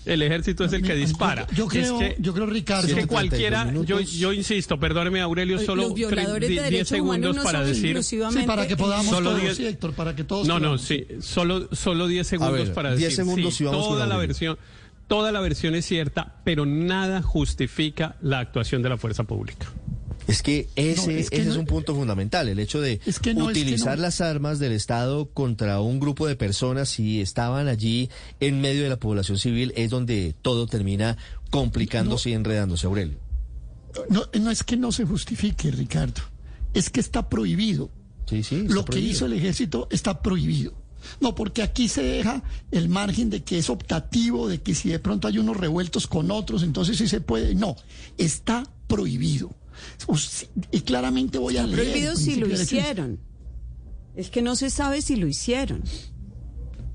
El 0.05 0.23
ejército 0.23 0.65
es 0.65 0.73
el 0.73 0.83
que 0.83 0.95
dispara. 0.95 1.47
Yo, 1.55 1.67
creo, 1.67 1.99
que, 1.99 2.17
yo 2.19 2.33
creo, 2.33 2.47
Ricardo. 2.47 2.95
que 2.95 3.07
cualquiera, 3.07 3.73
yo, 3.85 4.01
yo 4.01 4.33
insisto, 4.33 4.81
perdóneme 4.81 5.21
Aurelio, 5.21 5.59
solo 5.59 5.91
10 5.91 6.89
segundos 6.89 7.37
para 7.39 7.63
decir. 7.63 8.03
Sí, 8.03 8.19
para 8.47 8.67
que 8.67 8.77
podamos 8.77 9.07
solo 9.07 9.37
todos, 9.37 9.59
Héctor, 9.59 9.93
para 9.95 10.17
que 10.17 10.25
todos. 10.25 10.47
No, 10.47 10.59
no, 10.59 10.79
sí, 10.79 11.07
solo, 11.21 11.69
solo 11.73 12.07
10 12.07 12.27
segundos 12.27 12.71
para 12.71 12.91
decir. 12.91 13.09
10 13.09 13.17
segundos 13.17 13.55
sí, 13.55 13.65
toda 13.65 14.07
la 14.07 14.17
versión. 14.17 14.59
Toda 15.07 15.33
la 15.33 15.41
versión 15.41 15.75
es 15.75 15.87
cierta, 15.87 16.37
pero 16.45 16.67
nada 16.67 17.21
justifica 17.21 18.15
la 18.21 18.39
actuación 18.39 18.81
de 18.81 18.91
la 18.91 18.97
fuerza 18.97 19.25
pública. 19.25 19.67
Es 20.31 20.43
que 20.43 20.69
ese, 20.77 21.21
es, 21.21 21.29
ese 21.31 21.51
es 21.51 21.57
un 21.57 21.67
punto 21.67 21.95
fundamental, 21.95 22.49
el 22.49 22.59
hecho 22.59 22.81
de 22.81 23.01
utilizar 23.37 23.99
las 23.99 24.21
armas 24.21 24.59
del 24.59 24.73
Estado 24.73 25.27
contra 25.27 25.81
un 25.81 26.01
grupo 26.01 26.27
de 26.27 26.37
personas 26.37 26.89
si 26.89 27.21
estaban 27.21 27.69
allí 27.69 28.11
en 28.39 28.61
medio 28.61 28.83
de 28.83 28.89
la 28.89 28.99
población 28.99 29.39
civil 29.39 29.73
es 29.77 29.91
donde 29.91 30.35
todo 30.41 30.67
termina 30.67 31.17
complicándose 31.51 32.31
y 32.31 32.33
enredándose, 32.35 32.87
Aurelio. 32.87 33.19
No, 34.09 34.25
no 34.41 34.51
es 34.51 34.63
que 34.63 34.77
no 34.77 34.93
se 34.93 35.05
justifique, 35.05 35.71
Ricardo, 35.71 36.23
es 36.75 36.91
que 36.91 37.01
está 37.01 37.29
prohibido. 37.29 37.91
Sí, 38.27 38.45
sí, 38.45 38.65
Lo 38.69 38.85
que 38.85 39.01
hizo 39.01 39.27
el 39.27 39.33
ejército 39.33 39.89
está 39.91 40.23
prohibido. 40.23 40.73
No, 41.21 41.35
porque 41.35 41.63
aquí 41.63 41.89
se 41.89 42.03
deja 42.03 42.43
el 42.71 42.89
margen 42.89 43.31
de 43.31 43.43
que 43.43 43.59
es 43.59 43.71
optativo, 43.71 44.49
de 44.49 44.61
que 44.61 44.75
si 44.75 44.91
de 44.91 44.99
pronto 44.99 45.27
hay 45.27 45.39
unos 45.39 45.57
revueltos 45.57 46.07
con 46.07 46.31
otros, 46.31 46.63
entonces 46.63 46.99
sí 46.99 47.09
se 47.09 47.21
puede. 47.21 47.55
No, 47.55 47.77
está 48.19 48.65
prohibido. 48.87 49.51
Y 50.71 50.81
claramente 50.81 51.39
voy 51.39 51.57
a 51.57 51.67
leer. 51.67 51.91
Prohibido 51.91 52.17
si 52.17 52.37
lo 52.37 52.47
hicieron. 52.47 53.21
Es 54.17 54.31
que 54.31 54.43
no 54.43 54.57
se 54.57 54.71
sabe 54.71 55.03
si 55.03 55.17
lo 55.17 55.27
hicieron. 55.27 55.83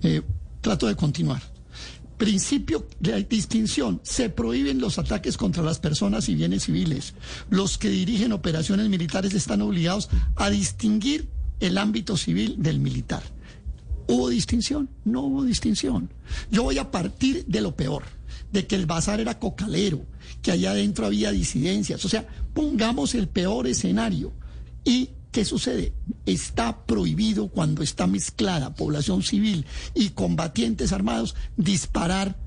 Eh, 0.01 0.22
trato 0.62 0.88
de 0.88 0.96
continuar. 0.96 1.42
Principio 2.18 2.88
de 3.00 3.24
distinción. 3.24 4.00
Se 4.04 4.30
prohíben 4.30 4.80
los 4.80 5.00
ataques 5.00 5.38
contra 5.38 5.63
las 5.63 5.80
personas 5.80 6.30
y 6.30 6.36
bienes 6.36 6.63
civiles. 6.63 7.13
Los 7.50 7.77
que 7.77 7.89
dirigen 7.89 8.32
operaciones 8.32 8.89
militares 8.89 9.34
están 9.34 9.62
obligados 9.62 10.10
a 10.36 10.50
distinguir 10.50 11.30
el 11.60 11.77
ámbito 11.77 12.18
civil 12.18 12.56
del 12.60 12.80
militar. 12.80 13.24
¿Hubo 14.08 14.30
distinción? 14.30 14.89
No 15.04 15.22
hubo 15.22 15.44
distinción. 15.44 16.10
Yo 16.51 16.63
voy 16.63 16.77
a 16.77 16.92
partir 16.92 17.46
de 17.48 17.62
lo 17.62 17.75
peor 17.75 18.04
de 18.55 18.65
que 18.65 18.75
el 18.75 18.85
bazar 18.85 19.19
era 19.19 19.38
cocalero, 19.38 20.05
que 20.41 20.51
allá 20.51 20.71
adentro 20.71 21.05
había 21.05 21.31
disidencias. 21.31 22.03
O 22.05 22.09
sea, 22.09 22.25
pongamos 22.53 23.13
el 23.13 23.27
peor 23.27 23.67
escenario. 23.67 24.33
¿Y 24.85 25.09
qué 25.31 25.43
sucede? 25.43 25.93
Está 26.25 26.85
prohibido 26.85 27.50
cuando 27.50 27.83
está 27.83 28.07
mezclada 28.07 28.74
población 28.74 29.24
civil 29.24 29.65
y 29.93 30.09
combatientes 30.09 30.93
armados 30.93 31.35
disparar 31.57 32.38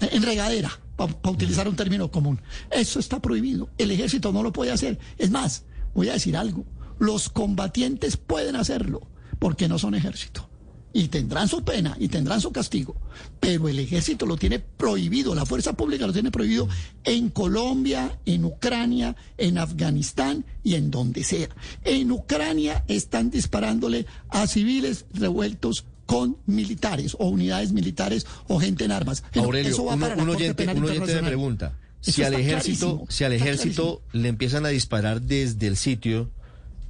en 0.00 0.22
regadera, 0.22 0.72
para 0.96 1.12
utilizar 1.30 1.68
un 1.68 1.76
término 1.76 2.10
común. 2.10 2.40
Eso 2.70 2.98
está 2.98 3.22
prohibido. 3.22 3.70
El 3.78 3.92
ejército 3.92 4.32
no 4.32 4.42
lo 4.42 4.52
puede 4.52 4.72
hacer. 4.72 4.98
Es 5.18 5.30
más, 5.30 5.64
voy 5.94 6.08
a 6.08 6.14
decir 6.14 6.36
algo. 6.36 6.64
Los 6.98 7.28
combatientes 7.28 8.16
pueden 8.16 8.56
hacerlo 8.56 9.06
porque 9.38 9.68
no 9.68 9.78
son 9.78 9.94
ejército 9.94 10.51
y 10.92 11.08
tendrán 11.08 11.48
su 11.48 11.64
pena 11.64 11.96
y 11.98 12.08
tendrán 12.08 12.40
su 12.40 12.52
castigo, 12.52 12.96
pero 13.40 13.68
el 13.68 13.78
ejército 13.78 14.26
lo 14.26 14.36
tiene 14.36 14.58
prohibido, 14.58 15.34
la 15.34 15.46
fuerza 15.46 15.72
pública 15.72 16.06
lo 16.06 16.12
tiene 16.12 16.30
prohibido 16.30 16.68
en 17.04 17.30
Colombia, 17.30 18.18
en 18.26 18.44
Ucrania, 18.44 19.16
en 19.38 19.58
Afganistán 19.58 20.44
y 20.62 20.74
en 20.74 20.90
donde 20.90 21.24
sea. 21.24 21.48
En 21.84 22.12
Ucrania 22.12 22.84
están 22.88 23.30
disparándole 23.30 24.06
a 24.28 24.46
civiles 24.46 25.06
revueltos 25.14 25.84
con 26.06 26.36
militares 26.46 27.16
o 27.18 27.28
unidades 27.28 27.72
militares 27.72 28.26
o 28.48 28.58
gente 28.60 28.84
en 28.84 28.92
armas. 28.92 29.22
Aurelio, 29.34 29.70
Eso 29.70 29.84
va 29.84 29.96
para 29.96 30.16
un, 30.16 30.28
oyente, 30.28 30.66
un 30.68 30.84
oyente 30.84 31.14
me 31.22 31.28
pregunta, 31.28 31.78
si 32.00 32.22
al 32.22 32.34
ejército, 32.34 33.04
si 33.08 33.24
al 33.24 33.32
ejército 33.32 34.02
le 34.12 34.28
empiezan 34.28 34.66
a 34.66 34.68
disparar 34.68 35.22
desde 35.22 35.68
el 35.68 35.76
sitio, 35.76 36.30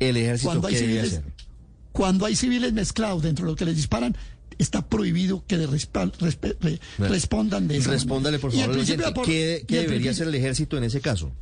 el 0.01 0.17
ejército 0.17 0.61
qué 0.63 0.81
debe 0.81 1.01
hacer? 1.01 1.23
Cuando 1.93 2.27
hay 2.27 2.37
civiles 2.37 2.73
mezclados 2.73 3.23
dentro 3.23 3.45
de 3.45 3.53
lo 3.53 3.57
que 3.57 3.65
les 3.65 3.77
disparan, 3.77 4.17
está 4.59 4.87
prohibido 4.89 5.45
que 5.47 5.57
respondan 6.99 7.69
de 7.69 7.77
eso. 7.77 7.91
Respóndale, 7.91 8.39
por 8.39 8.53
favor, 8.53 9.25
¿qué, 9.25 9.65
qué 9.67 9.81
debería 9.81 10.11
hacer 10.13 10.29
el 10.29 10.35
ejército 10.35 10.77
en 10.77 10.85
ese 10.85 11.01
caso? 11.01 11.33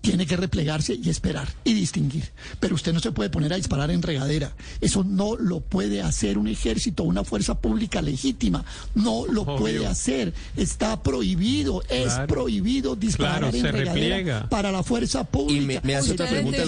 Tiene 0.00 0.26
que 0.26 0.36
replegarse 0.36 0.94
y 0.94 1.08
esperar 1.10 1.48
y 1.64 1.74
distinguir. 1.74 2.30
Pero 2.58 2.74
usted 2.74 2.92
no 2.92 3.00
se 3.00 3.12
puede 3.12 3.30
poner 3.30 3.52
a 3.52 3.56
disparar 3.56 3.90
en 3.90 4.02
regadera. 4.02 4.52
Eso 4.80 5.04
no 5.04 5.36
lo 5.36 5.60
puede 5.60 6.02
hacer 6.02 6.38
un 6.38 6.48
ejército, 6.48 7.04
una 7.04 7.24
fuerza 7.24 7.58
pública 7.60 8.02
legítima. 8.02 8.64
No 8.94 9.26
lo 9.26 9.44
puede 9.56 9.86
hacer. 9.86 10.32
Está 10.56 11.02
prohibido. 11.02 11.82
Es 11.88 12.14
prohibido 12.26 12.96
disparar 12.96 13.54
en 13.54 13.64
regadera 13.64 14.48
para 14.48 14.72
la 14.72 14.82
fuerza 14.82 15.24
pública. 15.24 15.80
Y 15.82 15.86
me, 15.86 15.96
hace 15.96 16.12
otra 16.12 16.28
pregunta, 16.28 16.62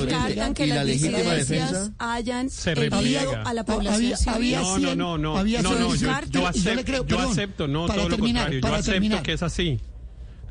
¿Y 0.63 0.67
la 0.67 0.85
legítima 0.85 1.35
defensa? 1.35 1.93
hayan 1.99 2.51
se 2.51 2.75
repliega. 2.75 3.43
a 3.43 3.55
la 3.55 3.65
población 3.65 4.13
había, 4.27 4.61
no, 4.61 4.79
no, 4.79 4.95
no, 4.95 5.19
no, 5.19 5.39
había 5.39 5.63
no, 5.63 5.79
no, 5.79 5.95
yo, 5.95 6.09
yo, 6.31 6.47
acepto, 6.47 7.07
yo, 7.07 7.21
acepto, 7.21 7.69
no, 7.69 7.87
todo 7.87 8.09
lo 8.09 8.19
contrario. 8.19 8.61
Yo 8.61 8.75
acepto 8.75 9.23
que 9.23 9.33
es 9.33 9.43
así. 9.43 9.81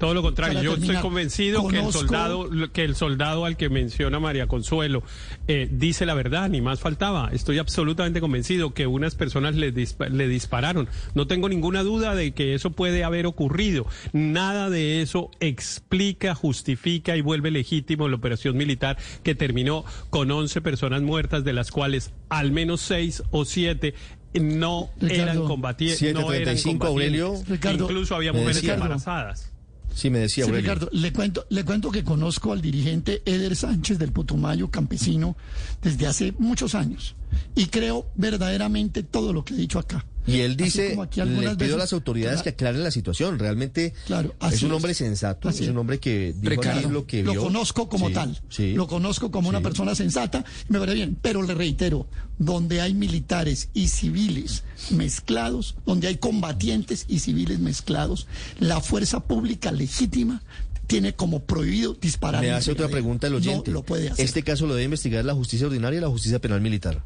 Todo 0.02 0.16
lo 0.16 0.24
contrario, 0.24 0.64
yo 0.64 0.74
estoy 0.74 0.96
convencido 0.96 1.68
que 1.68 1.78
el 1.78 1.94
soldado, 1.94 2.50
que 2.74 2.84
el 2.84 2.96
soldado 2.96 3.46
al 3.46 3.56
que 3.56 3.70
menciona 3.70 4.20
María 4.20 4.48
Consuelo 4.48 5.04
eh, 5.48 5.70
dice 5.72 6.08
la 6.08 6.16
verdad, 6.16 6.50
ni 6.50 6.60
más 6.60 6.80
faltaba. 6.80 7.30
Estoy 7.32 7.60
absolutamente 7.60 8.20
convencido 8.20 8.74
que 8.74 8.88
unas 8.88 9.14
personas 9.14 9.54
le, 9.56 9.72
le 9.72 10.28
dispararon. 10.28 10.90
No 11.14 11.28
tengo 11.28 11.50
ninguna 11.50 11.84
duda 11.84 12.16
de 12.16 12.32
que 12.32 12.56
eso 12.56 12.72
puede 12.72 13.04
haber 13.04 13.28
ocurrido. 13.28 13.86
Nada 14.12 14.72
de 14.72 15.04
eso 15.04 15.30
explica, 15.40 16.34
justifica 16.34 17.16
y 17.16 17.22
vuelve 17.22 17.52
legítimo 17.52 18.10
la 18.10 18.16
operación 18.16 18.58
militar 18.58 18.98
que 19.22 19.36
terminó 19.36 19.86
con 20.10 20.32
11 20.32 20.62
personas 20.62 21.04
muertas, 21.04 21.44
de 21.44 21.54
las 21.54 21.70
cuales 21.70 22.12
al 22.30 22.52
menos 22.52 22.82
6 22.82 23.22
o 23.30 23.46
7 23.46 23.94
no 24.34 24.90
eran 25.00 25.46
combatientes. 25.46 26.12
No 26.16 26.34
eran 26.34 26.58
Aurelio. 26.82 27.36
Incluso 27.72 28.16
había 28.16 28.34
mujeres 28.34 28.64
embarazadas. 28.64 29.51
Sí, 29.94 30.10
me 30.10 30.20
decía 30.20 30.46
Ricardo, 30.46 30.90
le 30.92 31.12
cuento, 31.12 31.46
le 31.50 31.66
cuento 31.66 31.92
que 31.92 32.04
conozco 32.04 32.54
al 32.54 32.62
dirigente 32.62 33.22
Eder 33.26 33.56
Sánchez 33.56 34.00
del 34.00 34.12
Putumayo 34.12 34.70
campesino 34.70 35.36
desde 35.82 36.08
hace 36.08 36.34
muchos 36.40 36.76
años 36.76 37.16
y 37.56 37.68
creo 37.68 38.08
verdaderamente 38.16 39.04
todo 39.04 39.34
lo 39.34 39.44
que 39.44 39.54
he 39.54 39.58
dicho 39.58 39.80
acá. 39.80 40.06
Y 40.28 40.42
él 40.42 40.56
dice, 40.56 40.98
le 41.16 41.56
pido 41.56 41.76
a 41.76 41.80
las 41.80 41.94
autoridades 41.94 42.42
que 42.44 42.50
aclaren 42.50 42.84
la 42.84 42.92
situación. 42.92 43.40
Realmente 43.40 43.94
claro, 44.06 44.36
es 44.52 44.62
un 44.64 44.72
hombre 44.72 44.94
sensato, 44.94 45.50
es 45.50 45.62
un 45.62 45.78
hombre 45.78 46.00
que 46.00 46.34
dijo 46.38 46.62
lo 46.90 47.06
que 47.06 47.24
vio. 47.24 47.34
Lo 47.34 47.44
conozco 47.44 47.90
como 47.90 48.12
tal, 48.12 48.40
lo 48.58 48.88
conozco 48.88 49.32
como 49.32 49.50
una 49.50 49.62
persona 49.62 49.96
sensata, 49.96 50.46
me 50.68 50.80
parece 50.80 50.96
bien, 50.96 51.18
pero 51.22 51.42
le 51.42 51.56
reitero, 51.56 52.08
donde 52.38 52.82
hay 52.82 52.94
militares 52.94 53.70
y 53.74 53.88
civiles 53.88 54.64
mezclados, 54.90 55.76
donde 55.86 56.08
hay 56.08 56.18
combatientes 56.18 57.06
y 57.08 57.20
civiles 57.20 57.60
mezclados, 57.60 58.28
la 58.60 58.82
fuerza 58.82 59.22
pública 59.22 59.72
legítima 59.72 60.42
tiene 60.88 61.14
como 61.14 61.44
prohibido 61.44 61.94
disparar. 61.94 62.42
Me 62.42 62.52
hace 62.52 62.72
otra 62.72 62.90
pregunta 62.90 63.28
el 63.28 63.36
oyente. 63.36 63.72
lo 63.72 63.84
puede 63.84 64.10
hacer. 64.10 64.26
¿Este 64.26 64.44
caso 64.44 64.68
lo 64.68 64.74
debe 64.74 64.86
investigar 64.86 65.24
la 65.24 65.34
justicia 65.34 65.68
ordinaria 65.68 66.00
y 66.00 66.02
la 66.02 66.10
justicia 66.10 66.40
penal 66.40 66.60
militar? 66.60 67.02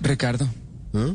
Ricardo. 0.00 0.48
¿Eh? 0.94 1.14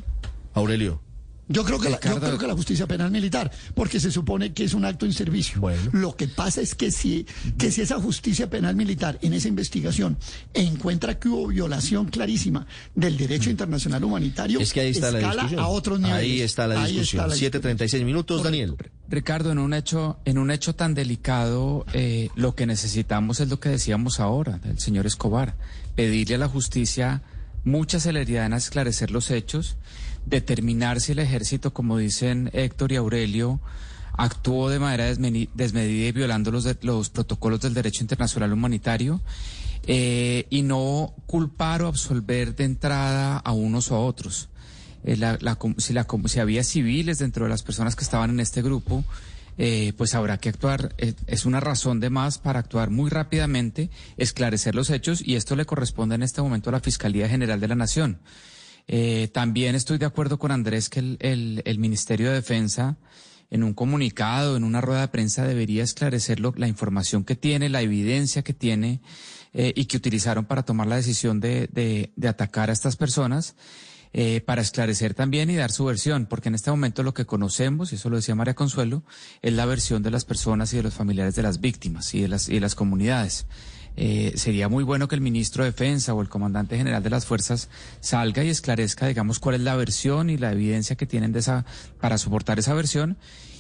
Aurelio. 0.54 1.02
Yo 1.50 1.66
creo, 1.66 1.78
que 1.78 1.90
la, 1.90 2.00
yo 2.00 2.20
creo 2.22 2.38
que 2.38 2.48
la 2.48 2.54
justicia 2.54 2.88
penal 2.88 3.12
militar, 3.12 3.52
porque 3.76 4.00
se 4.00 4.12
supone 4.12 4.54
que 4.54 4.64
es 4.64 4.74
un 4.74 4.86
acto 4.86 5.06
en 5.06 5.12
servicio. 5.12 5.62
Lo 5.92 6.16
que 6.16 6.30
pasa 6.30 6.62
es 6.62 6.74
que 6.74 6.90
si, 6.90 7.26
que 7.58 7.70
si 7.70 7.82
esa 7.82 8.00
justicia 8.00 8.50
penal 8.50 8.78
militar 8.78 9.20
en 9.22 9.34
esa 9.34 9.50
investigación 9.50 10.18
encuentra 10.54 11.20
que 11.20 11.28
hubo 11.28 11.48
violación 11.48 12.06
clarísima 12.06 12.66
del 12.96 13.18
derecho 13.18 13.50
internacional 13.50 14.02
humanitario, 14.06 14.60
es 14.62 14.72
que 14.72 14.80
ahí 14.80 14.92
está 14.92 15.12
la 15.12 15.20
discusión. 15.20 15.60
a 15.60 15.68
otros 15.68 16.00
niveles. 16.00 16.22
Ahí 16.22 16.42
está 16.42 16.66
la 16.66 16.86
discusión. 16.86 17.30
7.36 17.30 18.06
minutos, 18.06 18.42
Daniel. 18.42 18.76
Ricardo, 19.10 19.52
en 19.52 19.60
un 19.60 19.74
hecho, 19.74 20.20
en 20.24 20.38
un 20.38 20.50
hecho 20.50 20.76
tan 20.76 20.94
delicado, 20.94 21.86
eh, 21.92 22.30
lo 22.36 22.56
que 22.56 22.66
necesitamos 22.66 23.42
es 23.42 23.50
lo 23.50 23.60
que 23.60 23.68
decíamos 23.68 24.22
ahora, 24.22 24.60
del 24.60 24.80
señor 24.80 25.06
Escobar, 25.06 25.58
pedirle 25.96 26.36
a 26.36 26.40
la 26.40 26.48
justicia 26.48 27.22
mucha 27.66 28.00
celeridad 28.00 28.46
en 28.46 28.54
esclarecer 28.54 29.12
los 29.12 29.30
hechos, 29.30 29.78
determinar 30.26 31.02
si 31.02 31.12
el 31.14 31.20
ejército, 31.20 31.74
como 31.74 31.98
dicen 31.98 32.50
Héctor 32.54 32.92
y 32.92 32.96
Aurelio, 32.96 33.60
actuó 34.14 34.70
de 34.70 34.80
manera 34.80 35.06
desmedida 35.06 36.08
y 36.08 36.12
violando 36.12 36.52
los, 36.52 36.68
los 36.82 37.10
protocolos 37.10 37.62
del 37.62 37.74
derecho 37.74 38.04
internacional 38.04 38.54
humanitario 38.54 39.22
eh, 39.88 40.46
y 40.50 40.62
no 40.62 41.14
culpar 41.26 41.82
o 41.82 41.88
absolver 41.88 42.56
de 42.56 42.66
entrada 42.66 43.38
a 43.38 43.52
unos 43.52 43.92
o 43.92 43.96
a 43.96 44.00
otros. 44.00 44.50
Eh, 45.04 45.16
si, 45.78 45.94
la, 45.94 46.08
si 46.26 46.40
había 46.40 46.64
civiles 46.64 47.20
dentro 47.20 47.46
de 47.46 47.50
las 47.50 47.64
personas 47.64 47.96
que 47.96 48.04
estaban 48.04 48.30
en 48.30 48.40
este 48.40 48.62
grupo, 48.62 49.04
eh, 49.58 49.94
pues 49.98 50.16
habrá 50.16 50.38
que 50.38 50.50
actuar. 50.50 50.96
Eh, 50.98 51.14
es 51.28 51.46
una 51.46 51.60
razón 51.60 52.00
de 52.00 52.10
más 52.10 52.38
para 52.38 52.60
actuar 52.60 52.90
muy 52.90 53.10
rápidamente, 53.10 53.90
esclarecer 54.18 54.76
los 54.76 54.90
hechos 54.90 55.22
y 55.26 55.36
esto 55.36 55.56
le 55.56 55.66
corresponde 55.66 56.16
en 56.16 56.24
este 56.24 56.42
momento 56.42 56.70
a 56.70 56.74
la 56.74 56.80
Fiscalía 56.80 57.30
General 57.30 57.60
de 57.60 57.68
la 57.68 57.76
Nación. 57.76 58.20
Eh, 58.88 59.30
también 59.34 59.76
estoy 59.76 59.98
de 59.98 60.06
acuerdo 60.06 60.38
con 60.38 60.52
Andrés 60.52 60.90
que 60.90 61.00
el, 61.00 61.80
Ministerio 61.80 62.30
de 62.30 62.36
Defensa 62.36 62.98
en 63.50 63.64
un 63.64 63.74
comunicado, 63.74 64.58
en 64.58 64.64
una 64.64 64.82
rueda 64.82 65.02
de 65.02 65.08
prensa, 65.10 65.46
debería 65.46 65.84
esclarecer 65.84 66.40
la 66.40 66.68
información 66.68 67.24
que 67.24 67.36
tiene, 67.36 67.70
la 67.70 67.82
evidencia 67.82 68.42
que 68.42 68.54
tiene 68.54 69.00
eh, 69.54 69.74
y 69.76 69.86
que 69.86 69.98
utilizaron 69.98 70.46
para 70.46 70.64
tomar 70.64 70.88
la 70.88 70.96
decisión 70.96 71.40
de, 71.40 71.70
de, 71.72 72.28
atacar 72.28 72.70
a 72.70 72.74
estas 72.74 72.96
personas. 72.96 73.56
Eh, 74.16 74.42
para 74.42 74.62
esclarecer 74.62 75.16
también 75.16 75.50
y 75.50 75.56
dar 75.56 75.72
su 75.72 75.86
versión, 75.86 76.28
porque 76.28 76.50
en 76.50 76.54
este 76.54 76.70
momento 76.70 77.02
lo 77.02 77.16
que 77.16 77.26
conocemos, 77.26 77.92
y 77.92 77.96
eso 77.96 78.12
lo 78.12 78.18
decía 78.18 78.36
María 78.36 78.54
Consuelo, 78.54 79.02
es 79.42 79.54
la 79.54 79.66
versión 79.66 80.04
de 80.04 80.12
las 80.12 80.24
personas 80.24 80.72
y 80.72 80.78
de 80.78 80.84
los 80.84 80.94
familiares 80.94 81.34
de 81.34 81.42
las 81.42 81.60
víctimas 81.60 82.14
y 82.14 82.22
de 82.22 82.28
las, 82.28 82.48
y 82.48 82.54
de 82.54 82.60
las 82.60 82.76
comunidades. 82.76 83.48
Eh, 83.96 84.34
sería 84.36 84.70
muy 84.70 84.84
bueno 84.84 85.08
que 85.08 85.16
el 85.16 85.22
ministro 85.22 85.64
de 85.64 85.72
Defensa 85.72 86.14
o 86.14 86.22
el 86.22 86.30
comandante 86.30 86.78
general 86.78 87.04
de 87.04 87.10
las 87.10 87.26
fuerzas 87.26 87.70
salga 88.00 88.44
y 88.44 88.50
esclarezca, 88.50 89.08
digamos, 89.08 89.40
cuál 89.40 89.56
es 89.56 89.62
la 89.62 89.76
versión 89.76 90.30
y 90.30 90.38
la 90.38 90.52
evidencia 90.52 90.96
que 90.96 91.06
tienen 91.06 91.32
de 91.32 91.40
esa, 91.40 91.66
para 92.00 92.18
soportar 92.18 92.60
esa 92.60 92.74
versión 92.74 93.18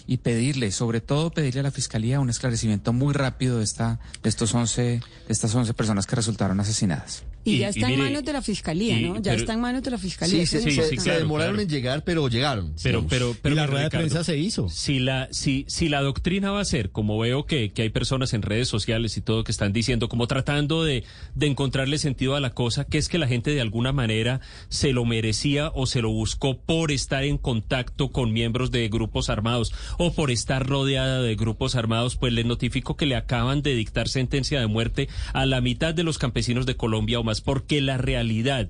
y 0.07 0.17
pedirle, 0.17 0.71
sobre 0.71 1.01
todo 1.01 1.31
pedirle 1.31 1.61
a 1.61 1.63
la 1.63 1.71
fiscalía 1.71 2.19
un 2.19 2.29
esclarecimiento 2.29 2.93
muy 2.93 3.13
rápido 3.13 3.59
de 3.59 3.63
esta, 3.63 3.99
de 4.21 4.29
estos 4.29 4.53
11, 4.53 4.81
de 4.81 5.01
estas 5.29 5.53
11 5.53 5.73
personas 5.73 6.07
que 6.07 6.15
resultaron 6.15 6.59
asesinadas. 6.59 7.23
Y, 7.43 7.57
ya 7.57 7.69
está 7.69 7.91
en 7.91 8.00
manos 8.00 8.23
de 8.23 8.33
la 8.33 8.41
fiscalía, 8.41 9.00
¿no? 9.00 9.21
Ya 9.21 9.33
está 9.33 9.53
en 9.53 9.62
manos 9.62 9.83
de 9.83 9.91
la 9.91 9.97
fiscalía. 9.97 10.45
Sí, 10.45 10.59
sí, 10.62 10.71
sí, 10.71 10.97
se 10.97 11.12
demoraron 11.12 11.59
en 11.59 11.67
llegar, 11.67 12.03
pero 12.03 12.27
llegaron. 12.29 12.73
Pero, 12.81 13.05
pero, 13.07 13.35
pero, 13.41 13.53
y 13.53 13.55
la 13.55 13.67
rueda 13.67 13.83
de 13.83 13.89
prensa 13.89 14.23
se 14.23 14.38
hizo. 14.38 14.69
Si 14.69 15.00
la, 15.00 15.27
si, 15.31 15.65
si 15.67 15.89
la 15.89 16.01
doctrina 16.01 16.51
va 16.51 16.62
a 16.62 16.65
ser, 16.65 16.91
como 16.91 17.17
veo 17.19 17.45
que, 17.45 17.71
que 17.71 17.81
hay 17.81 17.89
personas 17.89 18.33
en 18.33 18.41
redes 18.41 18.67
sociales 18.67 19.17
y 19.17 19.21
todo 19.21 19.43
que 19.43 19.51
están 19.51 19.73
diciendo, 19.73 20.09
como 20.09 20.27
tratando 20.27 20.83
de, 20.83 21.03
de 21.35 21.47
encontrarle 21.47 21.97
sentido 21.97 22.35
a 22.35 22.39
la 22.39 22.51
cosa, 22.51 22.85
que 22.85 22.97
es 22.97 23.09
que 23.09 23.17
la 23.17 23.27
gente 23.27 23.51
de 23.51 23.62
alguna 23.62 23.91
manera 23.91 24.39
se 24.69 24.93
lo 24.93 25.05
merecía 25.05 25.71
o 25.73 25.85
se 25.85 26.01
lo 26.01 26.09
buscó 26.09 26.57
por 26.57 26.91
estar 26.91 27.23
en 27.23 27.38
contacto 27.38 28.12
con 28.12 28.31
miembros 28.31 28.71
de 28.71 28.88
grupos 28.89 29.29
armados 29.29 29.73
o 29.97 30.13
por 30.13 30.31
estar 30.31 30.67
rodeada 30.67 31.21
de 31.21 31.35
grupos 31.35 31.75
armados, 31.75 32.15
pues 32.15 32.33
le 32.33 32.43
notifico 32.43 32.95
que 32.95 33.05
le 33.05 33.15
acaban 33.15 33.62
de 33.62 33.75
dictar 33.75 34.07
sentencia 34.07 34.59
de 34.59 34.67
muerte 34.67 35.09
a 35.33 35.45
la 35.45 35.62
mitad 35.62 35.93
de 35.93 36.03
los 36.03 36.17
campesinos 36.17 36.65
de 36.65 36.75
Colombia 36.75 37.19
o 37.19 37.23
más 37.23 37.32
porque 37.41 37.81
la 37.81 37.97
realidad 37.97 38.69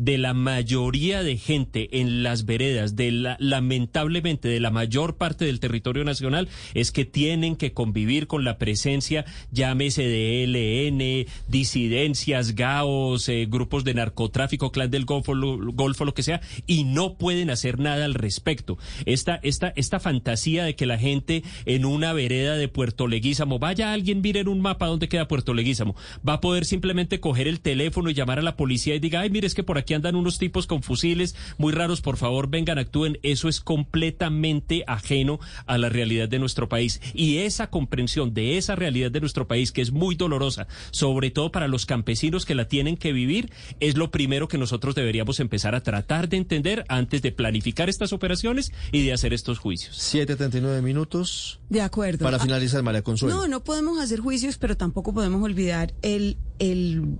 de 0.00 0.16
la 0.16 0.32
mayoría 0.32 1.22
de 1.22 1.36
gente 1.36 2.00
en 2.00 2.22
las 2.22 2.46
veredas, 2.46 2.96
de 2.96 3.12
la, 3.12 3.36
lamentablemente 3.38 4.48
de 4.48 4.58
la 4.58 4.70
mayor 4.70 5.18
parte 5.18 5.44
del 5.44 5.60
territorio 5.60 6.04
nacional, 6.04 6.48
es 6.72 6.90
que 6.90 7.04
tienen 7.04 7.54
que 7.54 7.74
convivir 7.74 8.26
con 8.26 8.42
la 8.42 8.56
presencia, 8.56 9.26
llámese 9.52 10.02
de 10.02 10.44
ELN, 10.44 11.26
disidencias, 11.48 12.54
GAOs, 12.54 13.28
eh, 13.28 13.46
grupos 13.46 13.84
de 13.84 13.92
narcotráfico, 13.92 14.72
clan 14.72 14.90
del 14.90 15.04
Golfo, 15.04 15.34
Golfo, 15.36 16.06
lo 16.06 16.14
que 16.14 16.22
sea, 16.22 16.40
y 16.66 16.84
no 16.84 17.18
pueden 17.18 17.50
hacer 17.50 17.78
nada 17.78 18.06
al 18.06 18.14
respecto. 18.14 18.78
Esta, 19.04 19.38
esta, 19.42 19.74
esta 19.76 20.00
fantasía 20.00 20.64
de 20.64 20.76
que 20.76 20.86
la 20.86 20.96
gente 20.96 21.42
en 21.66 21.84
una 21.84 22.14
vereda 22.14 22.56
de 22.56 22.68
Puerto 22.68 23.06
Leguízamo, 23.06 23.58
vaya 23.58 23.92
alguien, 23.92 24.22
mire 24.22 24.40
en 24.40 24.48
un 24.48 24.62
mapa 24.62 24.86
dónde 24.86 25.10
queda 25.10 25.28
Puerto 25.28 25.52
Leguízamo, 25.52 25.94
va 26.26 26.34
a 26.34 26.40
poder 26.40 26.64
simplemente 26.64 27.20
coger 27.20 27.48
el 27.48 27.60
teléfono 27.60 28.08
y 28.08 28.14
llamar 28.14 28.38
a 28.38 28.42
la 28.42 28.56
policía 28.56 28.94
y 28.94 28.98
diga, 28.98 29.20
ay, 29.20 29.28
mire, 29.28 29.46
es 29.46 29.54
que 29.54 29.62
por 29.62 29.76
aquí 29.76 29.89
andan 29.94 30.16
unos 30.16 30.38
tipos 30.38 30.66
con 30.66 30.82
fusiles 30.82 31.34
muy 31.58 31.72
raros, 31.72 32.00
por 32.00 32.16
favor 32.16 32.48
vengan, 32.48 32.78
actúen. 32.78 33.18
Eso 33.22 33.48
es 33.48 33.60
completamente 33.60 34.84
ajeno 34.86 35.40
a 35.66 35.78
la 35.78 35.88
realidad 35.88 36.28
de 36.28 36.38
nuestro 36.38 36.68
país. 36.68 37.00
Y 37.14 37.38
esa 37.38 37.68
comprensión 37.68 38.34
de 38.34 38.58
esa 38.58 38.76
realidad 38.76 39.10
de 39.10 39.20
nuestro 39.20 39.46
país, 39.46 39.72
que 39.72 39.82
es 39.82 39.92
muy 39.92 40.14
dolorosa, 40.14 40.66
sobre 40.90 41.30
todo 41.30 41.52
para 41.52 41.68
los 41.68 41.86
campesinos 41.86 42.44
que 42.44 42.54
la 42.54 42.68
tienen 42.68 42.96
que 42.96 43.12
vivir, 43.12 43.52
es 43.80 43.96
lo 43.96 44.10
primero 44.10 44.48
que 44.48 44.58
nosotros 44.58 44.94
deberíamos 44.94 45.40
empezar 45.40 45.74
a 45.74 45.82
tratar 45.82 46.28
de 46.28 46.36
entender 46.36 46.84
antes 46.88 47.22
de 47.22 47.32
planificar 47.32 47.88
estas 47.88 48.12
operaciones 48.12 48.72
y 48.92 49.04
de 49.04 49.12
hacer 49.12 49.32
estos 49.32 49.58
juicios. 49.58 49.96
7.39 50.14 50.82
minutos. 50.82 51.60
De 51.68 51.80
acuerdo. 51.80 52.24
Para 52.24 52.38
finalizar, 52.38 52.82
María 52.82 53.02
Consuelo. 53.02 53.34
No, 53.34 53.48
no 53.48 53.64
podemos 53.64 54.00
hacer 54.00 54.20
juicios, 54.20 54.58
pero 54.58 54.76
tampoco 54.76 55.12
podemos 55.12 55.42
olvidar 55.42 55.94
el, 56.02 56.36
el 56.58 57.16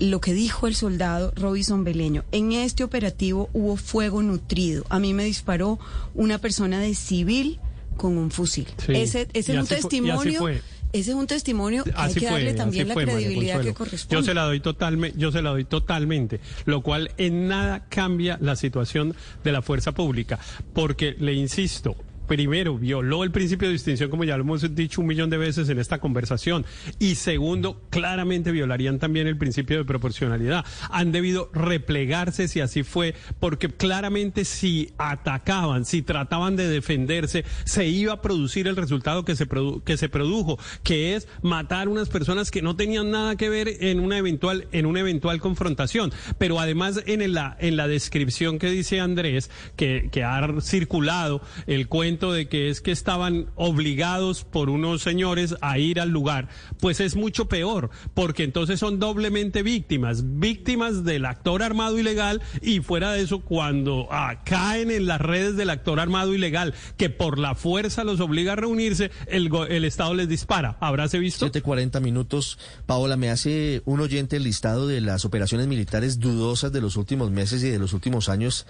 lo 0.00 0.20
que 0.20 0.32
dijo 0.32 0.66
el 0.66 0.74
soldado 0.74 1.32
Robinson 1.36 1.84
Beleño. 1.84 2.24
En 2.32 2.52
este 2.52 2.82
operativo 2.82 3.50
hubo 3.52 3.76
fuego 3.76 4.22
nutrido. 4.22 4.84
A 4.88 4.98
mí 4.98 5.14
me 5.14 5.24
disparó 5.24 5.78
una 6.14 6.38
persona 6.38 6.80
de 6.80 6.94
civil 6.94 7.60
con 7.96 8.16
un 8.16 8.30
fusil. 8.30 8.66
ese, 8.88 9.28
ese 9.34 9.52
es 9.52 9.58
un 9.58 9.66
testimonio. 9.66 10.48
Ese 10.92 11.12
es 11.12 11.16
un 11.16 11.28
testimonio 11.28 11.84
que 11.84 11.92
hay 11.94 12.14
que 12.14 12.26
darle 12.26 12.52
también 12.54 12.88
la 12.88 12.94
credibilidad 12.94 13.62
que 13.62 13.74
corresponde. 13.74 14.16
Yo 14.16 14.24
se 14.24 14.34
la 14.34 14.42
doy 14.42 14.58
totalmente, 14.58 15.16
yo 15.16 15.30
se 15.30 15.40
la 15.40 15.50
doy 15.50 15.64
totalmente, 15.64 16.40
lo 16.64 16.82
cual 16.82 17.12
en 17.16 17.46
nada 17.46 17.84
cambia 17.88 18.38
la 18.40 18.56
situación 18.56 19.14
de 19.44 19.52
la 19.52 19.62
fuerza 19.62 19.92
pública, 19.92 20.40
porque 20.72 21.14
le 21.20 21.32
insisto, 21.34 21.94
primero, 22.30 22.78
violó 22.78 23.24
el 23.24 23.32
principio 23.32 23.66
de 23.66 23.72
distinción, 23.72 24.08
como 24.08 24.22
ya 24.22 24.36
lo 24.36 24.44
hemos 24.44 24.76
dicho 24.76 25.00
un 25.00 25.08
millón 25.08 25.30
de 25.30 25.36
veces 25.36 25.68
en 25.68 25.80
esta 25.80 25.98
conversación, 25.98 26.64
y 27.00 27.16
segundo, 27.16 27.82
claramente 27.90 28.52
violarían 28.52 29.00
también 29.00 29.26
el 29.26 29.36
principio 29.36 29.78
de 29.78 29.84
proporcionalidad. 29.84 30.64
Han 30.90 31.10
debido 31.10 31.50
replegarse 31.52 32.46
si 32.46 32.60
así 32.60 32.84
fue, 32.84 33.16
porque 33.40 33.68
claramente 33.68 34.44
si 34.44 34.92
atacaban, 34.96 35.84
si 35.84 36.02
trataban 36.02 36.54
de 36.54 36.68
defenderse, 36.68 37.44
se 37.64 37.88
iba 37.88 38.12
a 38.12 38.22
producir 38.22 38.68
el 38.68 38.76
resultado 38.76 39.24
que 39.24 39.34
se, 39.34 39.48
que 39.84 39.96
se 39.96 40.08
produjo, 40.08 40.56
que 40.84 41.16
es 41.16 41.26
matar 41.42 41.88
unas 41.88 42.10
personas 42.10 42.52
que 42.52 42.62
no 42.62 42.76
tenían 42.76 43.10
nada 43.10 43.34
que 43.34 43.48
ver 43.48 43.66
en 43.80 43.98
una 43.98 44.18
eventual, 44.18 44.68
en 44.70 44.86
una 44.86 45.00
eventual 45.00 45.40
confrontación. 45.40 46.12
Pero 46.38 46.60
además 46.60 47.02
en 47.06 47.32
la, 47.32 47.56
en 47.58 47.76
la 47.76 47.88
descripción 47.88 48.60
que 48.60 48.70
dice 48.70 49.00
Andrés, 49.00 49.50
que, 49.74 50.10
que 50.12 50.22
ha 50.22 50.40
circulado 50.60 51.42
el 51.66 51.88
cuento 51.88 52.19
de 52.28 52.48
que 52.48 52.68
es 52.68 52.80
que 52.80 52.92
estaban 52.92 53.46
obligados 53.54 54.44
por 54.44 54.68
unos 54.68 55.02
señores 55.02 55.56
a 55.62 55.78
ir 55.78 56.00
al 56.00 56.10
lugar, 56.10 56.48
pues 56.78 57.00
es 57.00 57.16
mucho 57.16 57.48
peor, 57.48 57.90
porque 58.14 58.44
entonces 58.44 58.78
son 58.78 58.98
doblemente 58.98 59.62
víctimas, 59.62 60.38
víctimas 60.38 61.04
del 61.04 61.24
actor 61.24 61.62
armado 61.62 61.98
ilegal 61.98 62.42
y 62.60 62.80
fuera 62.80 63.12
de 63.12 63.22
eso, 63.22 63.40
cuando 63.40 64.08
ah, 64.10 64.42
caen 64.44 64.90
en 64.90 65.06
las 65.06 65.20
redes 65.20 65.56
del 65.56 65.70
actor 65.70 65.98
armado 65.98 66.34
ilegal, 66.34 66.74
que 66.96 67.08
por 67.08 67.38
la 67.38 67.54
fuerza 67.54 68.04
los 68.04 68.20
obliga 68.20 68.52
a 68.52 68.56
reunirse, 68.56 69.10
el, 69.26 69.50
el 69.68 69.84
Estado 69.84 70.14
les 70.14 70.28
dispara. 70.28 70.76
¿Habráse 70.80 71.18
visto? 71.18 71.50
7.40 71.50 72.00
minutos. 72.00 72.58
Paola, 72.86 73.16
me 73.16 73.30
hace 73.30 73.82
un 73.86 74.00
oyente 74.00 74.36
el 74.36 74.44
listado 74.44 74.86
de 74.86 75.00
las 75.00 75.24
operaciones 75.24 75.66
militares 75.66 76.18
dudosas 76.18 76.72
de 76.72 76.80
los 76.80 76.96
últimos 76.96 77.30
meses 77.30 77.62
y 77.62 77.70
de 77.70 77.78
los 77.78 77.92
últimos 77.92 78.28
años 78.28 78.66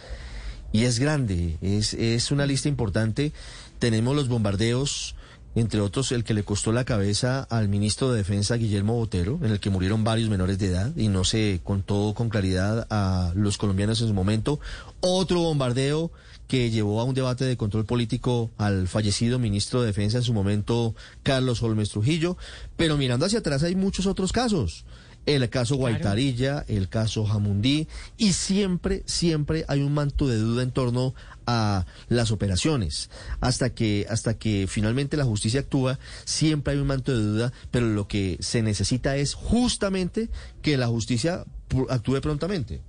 y 0.72 0.84
es 0.84 0.98
grande, 0.98 1.56
es, 1.60 1.94
es 1.94 2.30
una 2.30 2.46
lista 2.46 2.68
importante. 2.68 3.32
Tenemos 3.78 4.14
los 4.14 4.28
bombardeos, 4.28 5.16
entre 5.54 5.80
otros 5.80 6.12
el 6.12 6.22
que 6.22 6.34
le 6.34 6.44
costó 6.44 6.70
la 6.70 6.84
cabeza 6.84 7.42
al 7.50 7.68
ministro 7.68 8.10
de 8.10 8.18
Defensa 8.18 8.54
Guillermo 8.54 8.94
Botero, 8.94 9.40
en 9.42 9.50
el 9.50 9.60
que 9.60 9.70
murieron 9.70 10.04
varios 10.04 10.30
menores 10.30 10.58
de 10.58 10.66
edad 10.66 10.92
y 10.96 11.08
no 11.08 11.24
se 11.24 11.60
contó 11.64 12.14
con 12.14 12.28
claridad 12.28 12.86
a 12.90 13.32
los 13.34 13.58
colombianos 13.58 14.00
en 14.00 14.08
su 14.08 14.14
momento. 14.14 14.60
Otro 15.00 15.40
bombardeo 15.40 16.12
que 16.46 16.70
llevó 16.70 17.00
a 17.00 17.04
un 17.04 17.14
debate 17.14 17.44
de 17.44 17.56
control 17.56 17.84
político 17.84 18.50
al 18.58 18.86
fallecido 18.88 19.38
ministro 19.38 19.80
de 19.80 19.88
Defensa 19.88 20.18
en 20.18 20.24
su 20.24 20.34
momento, 20.34 20.94
Carlos 21.22 21.62
Holmes 21.62 21.90
Trujillo. 21.90 22.36
Pero 22.76 22.96
mirando 22.96 23.26
hacia 23.26 23.38
atrás 23.40 23.62
hay 23.62 23.76
muchos 23.76 24.06
otros 24.06 24.32
casos 24.32 24.84
el 25.26 25.48
caso 25.50 25.76
Guaitarilla, 25.76 26.64
el 26.68 26.88
caso 26.88 27.24
Jamundí, 27.24 27.88
y 28.16 28.32
siempre, 28.32 29.02
siempre 29.06 29.64
hay 29.68 29.82
un 29.82 29.94
manto 29.94 30.26
de 30.26 30.38
duda 30.38 30.62
en 30.62 30.70
torno 30.70 31.14
a 31.46 31.86
las 32.08 32.30
operaciones. 32.30 33.10
Hasta 33.40 33.70
que, 33.70 34.06
hasta 34.08 34.34
que 34.34 34.66
finalmente 34.68 35.16
la 35.16 35.24
justicia 35.24 35.60
actúa, 35.60 35.98
siempre 36.24 36.74
hay 36.74 36.80
un 36.80 36.86
manto 36.86 37.16
de 37.16 37.22
duda, 37.22 37.52
pero 37.70 37.88
lo 37.88 38.08
que 38.08 38.38
se 38.40 38.62
necesita 38.62 39.16
es 39.16 39.34
justamente 39.34 40.30
que 40.62 40.76
la 40.76 40.88
justicia 40.88 41.44
actúe 41.88 42.20
prontamente. 42.20 42.82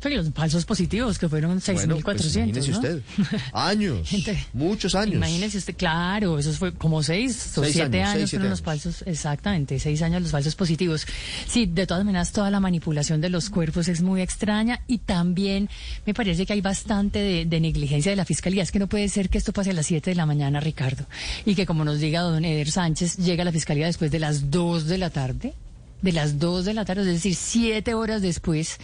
Pero 0.00 0.16
los 0.16 0.32
falsos 0.32 0.64
positivos, 0.64 1.18
que 1.18 1.28
fueron 1.28 1.60
6.400. 1.60 1.84
Bueno, 1.84 2.02
pues 2.02 2.36
imagínese 2.36 2.72
usted. 2.72 3.02
Años. 3.52 4.10
muchos 4.52 4.94
años. 4.94 5.16
Imagínese 5.16 5.58
usted, 5.58 5.76
claro, 5.76 6.38
eso 6.38 6.52
fue 6.52 6.72
como 6.72 7.02
seis 7.02 7.56
o 7.58 7.64
siete 7.64 8.02
años, 8.02 8.30
fueron 8.30 8.50
los 8.50 8.62
falsos, 8.62 9.02
exactamente, 9.06 9.78
seis 9.78 10.02
años 10.02 10.22
los 10.22 10.30
falsos 10.30 10.54
positivos. 10.54 11.06
Sí, 11.46 11.66
de 11.66 11.86
todas 11.86 12.04
maneras, 12.04 12.32
toda 12.32 12.50
la 12.50 12.60
manipulación 12.60 13.20
de 13.20 13.28
los 13.28 13.50
cuerpos 13.50 13.88
es 13.88 14.02
muy 14.02 14.22
extraña 14.22 14.82
y 14.86 14.98
también 14.98 15.68
me 16.06 16.14
parece 16.14 16.46
que 16.46 16.52
hay 16.52 16.60
bastante 16.60 17.18
de, 17.18 17.44
de 17.44 17.60
negligencia 17.60 18.10
de 18.10 18.16
la 18.16 18.24
fiscalía. 18.24 18.62
Es 18.62 18.72
que 18.72 18.78
no 18.78 18.88
puede 18.88 19.08
ser 19.08 19.28
que 19.28 19.38
esto 19.38 19.52
pase 19.52 19.70
a 19.70 19.74
las 19.74 19.86
7 19.86 20.10
de 20.10 20.16
la 20.16 20.26
mañana, 20.26 20.60
Ricardo, 20.60 21.06
y 21.44 21.54
que 21.54 21.66
como 21.66 21.84
nos 21.84 22.00
diga 22.00 22.22
don 22.22 22.44
Eder 22.44 22.70
Sánchez, 22.70 23.16
llega 23.16 23.42
a 23.42 23.44
la 23.44 23.52
fiscalía 23.52 23.86
después 23.86 24.10
de 24.10 24.18
las 24.18 24.50
2 24.50 24.86
de 24.86 24.98
la 24.98 25.10
tarde 25.10 25.54
de 26.02 26.12
las 26.12 26.38
2 26.38 26.64
de 26.64 26.74
la 26.74 26.84
tarde, 26.84 27.02
es 27.02 27.08
decir, 27.08 27.34
siete 27.34 27.94
horas 27.94 28.22
después, 28.22 28.78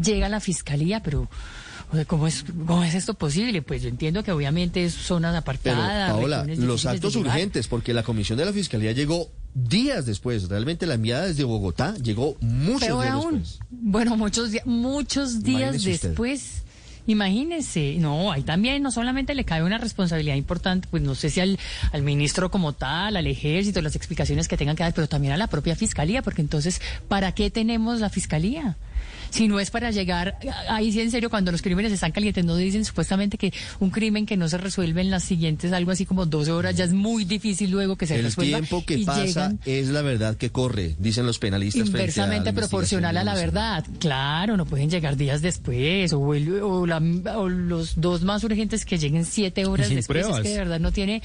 llega 0.00 0.28
la 0.28 0.40
fiscalía, 0.40 1.02
pero 1.02 1.28
¿cómo 2.06 2.26
es, 2.26 2.44
¿cómo 2.66 2.84
es 2.84 2.94
esto 2.94 3.14
posible? 3.14 3.62
Pues 3.62 3.82
yo 3.82 3.88
entiendo 3.88 4.22
que 4.22 4.32
obviamente 4.32 4.84
es 4.84 4.94
zonas 4.94 5.34
apartadas. 5.34 6.12
Pero, 6.12 6.18
Paola, 6.18 6.44
los 6.44 6.86
actos 6.86 7.16
urgentes, 7.16 7.68
porque 7.68 7.92
la 7.92 8.02
comisión 8.02 8.38
de 8.38 8.44
la 8.44 8.52
Fiscalía 8.52 8.92
llegó 8.92 9.30
días 9.54 10.06
después. 10.06 10.48
Realmente 10.48 10.86
la 10.86 10.94
enviada 10.94 11.26
desde 11.26 11.44
Bogotá 11.44 11.94
llegó 11.96 12.36
muchos 12.40 13.02
días 13.02 13.14
después. 13.14 13.58
Bueno, 13.70 14.16
muchos, 14.16 14.50
muchos 14.64 15.42
días 15.42 15.82
después. 15.82 16.62
Imagínese, 17.06 17.96
no, 17.98 18.32
ahí 18.32 18.42
también 18.42 18.82
no 18.82 18.90
solamente 18.90 19.34
le 19.34 19.44
cae 19.44 19.62
una 19.62 19.78
responsabilidad 19.78 20.36
importante, 20.36 20.88
pues 20.90 21.02
no 21.02 21.14
sé 21.14 21.30
si 21.30 21.40
al, 21.40 21.58
al 21.92 22.02
ministro 22.02 22.50
como 22.50 22.72
tal, 22.72 23.16
al 23.16 23.26
ejército, 23.26 23.82
las 23.82 23.96
explicaciones 23.96 24.48
que 24.48 24.56
tengan 24.56 24.76
que 24.76 24.82
dar, 24.82 24.94
pero 24.94 25.08
también 25.08 25.32
a 25.32 25.36
la 25.36 25.46
propia 25.46 25.76
fiscalía, 25.76 26.22
porque 26.22 26.42
entonces, 26.42 26.80
¿para 27.08 27.32
qué 27.32 27.50
tenemos 27.50 28.00
la 28.00 28.10
fiscalía? 28.10 28.76
Si 29.30 29.48
no 29.48 29.60
es 29.60 29.70
para 29.70 29.90
llegar, 29.90 30.38
ahí 30.68 30.92
sí 30.92 31.00
en 31.00 31.10
serio, 31.10 31.30
cuando 31.30 31.52
los 31.52 31.62
crímenes 31.62 31.92
están 31.92 32.12
calientes, 32.12 32.44
no 32.44 32.56
dicen 32.56 32.84
supuestamente 32.84 33.38
que 33.38 33.52
un 33.78 33.90
crimen 33.90 34.26
que 34.26 34.36
no 34.36 34.48
se 34.48 34.58
resuelve 34.58 35.00
en 35.00 35.10
las 35.10 35.24
siguientes, 35.24 35.72
algo 35.72 35.90
así 35.90 36.06
como 36.06 36.26
12 36.26 36.50
horas, 36.52 36.76
ya 36.76 36.84
es 36.84 36.92
muy 36.92 37.24
difícil 37.24 37.70
luego 37.70 37.96
que 37.96 38.06
se 38.06 38.20
resuelva. 38.20 38.58
El 38.58 38.66
tiempo 38.66 38.84
que 38.84 38.98
pasa 38.98 39.54
es 39.64 39.88
la 39.88 40.02
verdad 40.02 40.36
que 40.36 40.50
corre, 40.50 40.96
dicen 40.98 41.26
los 41.26 41.38
penalistas. 41.38 41.86
Inversamente 41.86 42.52
proporcional 42.52 43.16
a 43.16 43.24
la 43.24 43.34
verdad. 43.34 43.84
Claro, 43.98 44.56
no 44.56 44.66
pueden 44.66 44.90
llegar 44.90 45.16
días 45.16 45.42
después, 45.42 46.12
o, 46.12 46.34
los 47.48 48.00
dos 48.00 48.22
más 48.22 48.44
urgentes 48.44 48.84
que 48.84 48.98
lleguen 48.98 49.24
siete 49.24 49.66
horas 49.66 49.88
después. 49.88 50.26
Es 50.26 50.40
que 50.40 50.48
de 50.48 50.58
verdad 50.58 50.80
no 50.80 50.92
tiene, 50.92 51.22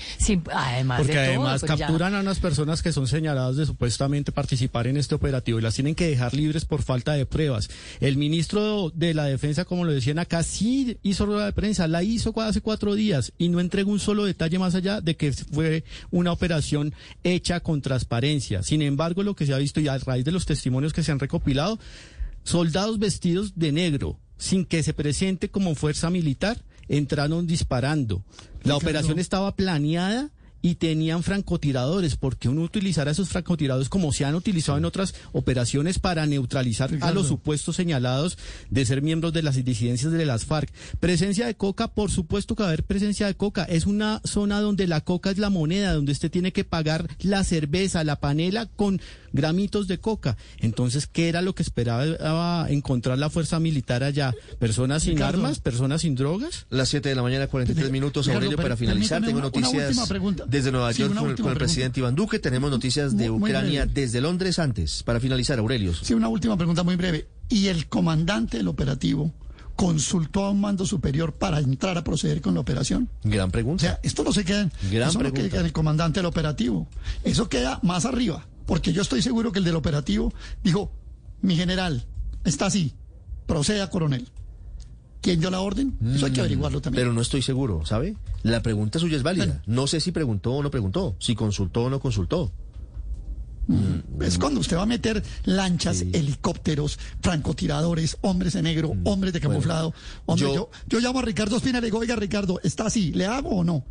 además 0.54 1.00
Porque 1.00 1.14
de 1.14 1.20
además 1.20 1.62
pues 1.62 1.72
capturan 1.72 2.16
a 2.16 2.20
unas 2.20 2.40
personas 2.40 2.82
que 2.82 2.92
son 2.92 3.08
señaladas 3.08 3.58
de 3.58 3.66
supuestamente 3.66 4.32
participar 4.32 4.88
en 4.88 4.98
este 4.98 5.16
operativo 5.16 5.60
y 5.60 5.62
las 5.62 5.76
tienen 5.76 5.96
que 5.96 6.08
dejar 6.08 6.34
libres 6.34 6.66
por 6.66 6.82
falta 6.82 7.14
de 7.14 7.26
pruebas. 7.26 7.70
El 8.00 8.18
ministro 8.18 8.92
de 8.94 9.14
la 9.14 9.26
Defensa, 9.26 9.66
como 9.66 9.86
lo 9.86 9.92
decían 9.92 10.20
acá, 10.20 10.44
sí 10.44 10.98
hizo 11.04 11.26
rueda 11.26 11.46
de 11.46 11.54
prensa, 11.54 11.88
la 11.88 12.04
hizo 12.04 12.34
hace 12.42 12.62
cuatro 12.62 12.96
días 12.96 13.34
y 13.38 13.50
no 13.50 13.60
entregó 13.60 13.92
un 13.92 14.00
solo 14.00 14.26
detalle 14.26 14.60
más 14.60 14.76
allá 14.76 15.02
de 15.02 15.16
que 15.16 15.32
fue 15.32 15.84
una 16.12 16.32
operación 16.32 16.94
hecha 17.24 17.60
con 17.60 17.82
transparencia. 17.82 18.64
Sin 18.64 18.82
embargo, 18.82 19.24
lo 19.24 19.36
que 19.36 19.46
se 19.46 19.54
ha 19.54 19.58
visto 19.58 19.80
y 19.80 19.88
a 19.88 19.98
raíz 19.98 20.26
de 20.26 20.32
los 20.32 20.46
testimonios 20.46 20.94
que 20.94 21.04
se 21.04 21.12
han 21.12 21.20
recopilado, 21.20 21.80
soldados 22.44 23.00
vestidos 23.00 23.54
de 23.56 23.72
negro, 23.72 24.20
sin 24.38 24.66
que 24.66 24.84
se 24.84 24.94
presente 24.94 25.50
como 25.50 25.76
fuerza 25.76 26.10
militar, 26.10 26.64
entraron 26.88 27.48
disparando. 27.48 28.24
La 28.64 28.76
operación 28.76 29.20
estaba 29.20 29.56
planeada 29.56 30.32
y 30.66 30.74
tenían 30.74 31.22
francotiradores, 31.22 32.16
porque 32.16 32.50
uno 32.50 32.64
utilizara 32.64 33.12
esos 33.12 33.30
francotiradores 33.30 33.88
como 33.88 34.12
se 34.12 34.26
han 34.26 34.34
utilizado 34.34 34.80
en 34.80 34.86
otras 34.86 35.14
operaciones 35.32 36.00
para 36.00 36.26
neutralizar 36.26 36.90
a 37.02 37.12
los 37.12 37.28
supuestos 37.28 37.76
señalados 37.76 38.40
de 38.72 38.84
ser 38.84 39.04
miembros 39.04 39.32
de 39.32 39.44
las 39.44 39.64
disidencias 39.64 40.12
de 40.12 40.26
las 40.26 40.46
FARC. 40.46 40.74
Presencia 41.00 41.46
de 41.46 41.54
coca, 41.54 41.90
por 41.90 42.10
supuesto 42.10 42.56
que 42.56 42.64
va 42.64 42.70
a 42.70 42.72
haber 42.72 42.84
presencia 42.84 43.28
de 43.28 43.36
coca. 43.36 43.64
Es 43.66 43.86
una 43.86 44.22
zona 44.24 44.60
donde 44.60 44.88
la 44.88 45.02
coca 45.02 45.30
es 45.30 45.38
la 45.38 45.52
moneda, 45.52 45.94
donde 45.94 46.14
usted 46.14 46.32
tiene 46.32 46.52
que 46.52 46.64
pagar 46.64 47.08
la 47.20 47.44
cerveza, 47.44 48.04
la 48.04 48.20
panela 48.20 48.66
con 48.66 49.00
gramitos 49.34 49.88
de 49.88 50.00
coca. 50.00 50.36
Entonces, 50.62 51.06
¿qué 51.06 51.30
era 51.30 51.44
lo 51.44 51.54
que 51.54 51.62
esperaba 51.62 52.66
encontrar 52.72 53.20
la 53.20 53.30
fuerza 53.30 53.60
militar 53.60 54.04
allá? 54.04 54.34
¿Personas 54.58 55.04
sin 55.04 55.22
armas? 55.22 55.60
¿Personas 55.60 56.02
sin 56.02 56.16
drogas? 56.16 56.66
Las 56.72 56.90
7 56.90 57.10
de 57.10 57.14
la 57.14 57.22
mañana, 57.22 57.46
43 57.46 57.92
minutos, 57.92 58.28
Aurelio, 58.30 58.58
para 58.58 58.76
finalizar. 58.76 59.24
Tengo 59.24 59.42
noticias 59.42 59.96
desde 60.56 60.72
Nueva 60.72 60.92
York 60.92 61.14
con, 61.14 61.52
el 61.52 61.58
presidente 61.58 62.00
Iván 62.00 62.16
Duque. 62.16 62.40
Tenemos 62.40 62.72
noticias 62.72 63.16
de 63.16 63.30
Ucrania 63.30 63.86
desde 63.86 64.22
Londres 64.22 64.58
antes. 64.60 65.04
Para 65.04 65.20
finalizar, 65.20 65.60
Aurelio. 65.60 65.94
Sí, 65.94 66.14
una 66.14 66.30
última 66.30 66.58
pregunta 66.58 66.84
muy 66.84 66.96
breve. 66.96 67.28
¿Y 67.50 67.68
el 67.68 67.88
comandante 67.88 68.58
del 68.58 68.68
operativo 68.68 69.34
consultó 69.76 70.46
a 70.46 70.52
un 70.52 70.62
mando 70.62 70.86
superior 70.86 71.34
para 71.34 71.60
entrar 71.60 71.98
a 71.98 72.04
proceder 72.04 72.42
con 72.42 72.54
la 72.54 72.62
operación? 72.62 73.10
Gran 73.24 73.52
pregunta. 73.52 73.84
O 73.84 73.88
sea, 73.88 74.00
esto 74.02 74.24
no 74.24 74.32
se 74.32 74.46
queda, 74.46 74.70
Gran 74.92 75.10
eso 75.10 75.20
pregunta. 75.20 75.44
no 75.44 75.50
queda 75.50 75.60
en 75.60 75.66
el 75.66 75.74
comandante 75.74 76.20
del 76.20 76.26
operativo. 76.28 76.88
Eso 77.24 77.50
queda 77.50 77.80
más 77.84 78.06
arriba. 78.06 78.48
Porque 78.66 78.94
yo 78.94 79.02
estoy 79.02 79.22
seguro 79.22 79.52
que 79.52 79.60
el 79.60 79.66
del 79.66 79.76
operativo 79.76 80.34
dijo, 80.64 80.92
mi 81.42 81.56
general, 81.56 82.06
está 82.46 82.68
así, 82.68 82.94
proceda, 83.46 83.90
coronel. 83.90 84.28
¿Quién 85.26 85.40
dio 85.40 85.50
la 85.50 85.60
orden? 85.60 85.98
Eso 86.14 86.28
hay 86.28 86.34
que 86.34 86.40
mm, 86.40 86.42
averiguarlo 86.42 86.82
también. 86.82 87.02
Pero 87.02 87.12
no 87.12 87.20
estoy 87.20 87.42
seguro, 87.42 87.84
¿sabe? 87.84 88.16
La 88.44 88.62
pregunta 88.62 89.00
suya 89.00 89.18
es 89.18 89.24
válida. 89.24 89.64
No 89.66 89.88
sé 89.88 90.00
si 90.00 90.12
preguntó 90.12 90.54
o 90.54 90.62
no 90.62 90.70
preguntó, 90.70 91.16
si 91.18 91.34
consultó 91.34 91.86
o 91.86 91.90
no 91.90 92.00
consultó. 92.00 92.52
Mm, 93.66 94.22
es 94.22 94.38
cuando 94.38 94.60
usted 94.60 94.78
va 94.78 94.84
a 94.84 94.86
meter 94.86 95.24
lanchas, 95.46 96.02
helicópteros, 96.14 97.00
francotiradores, 97.22 98.20
hombres 98.22 98.54
de 98.54 98.62
negro, 98.62 98.94
mm, 98.94 99.08
hombres 99.08 99.34
de 99.34 99.42
camuflado. 99.42 99.96
yo, 100.36 100.70
yo, 100.86 101.00
llamo 101.00 101.18
a 101.18 101.22
Ricardo 101.24 101.58
Espina 101.58 101.80
y 101.80 101.82
le 101.82 101.88
digo, 101.88 101.98
oiga 101.98 102.16
Ricardo, 102.16 102.60
¿está 102.62 102.86
así? 102.86 103.12
¿Le 103.14 103.26
hago 103.26 103.50
o 103.50 103.64
no? 103.64 103.84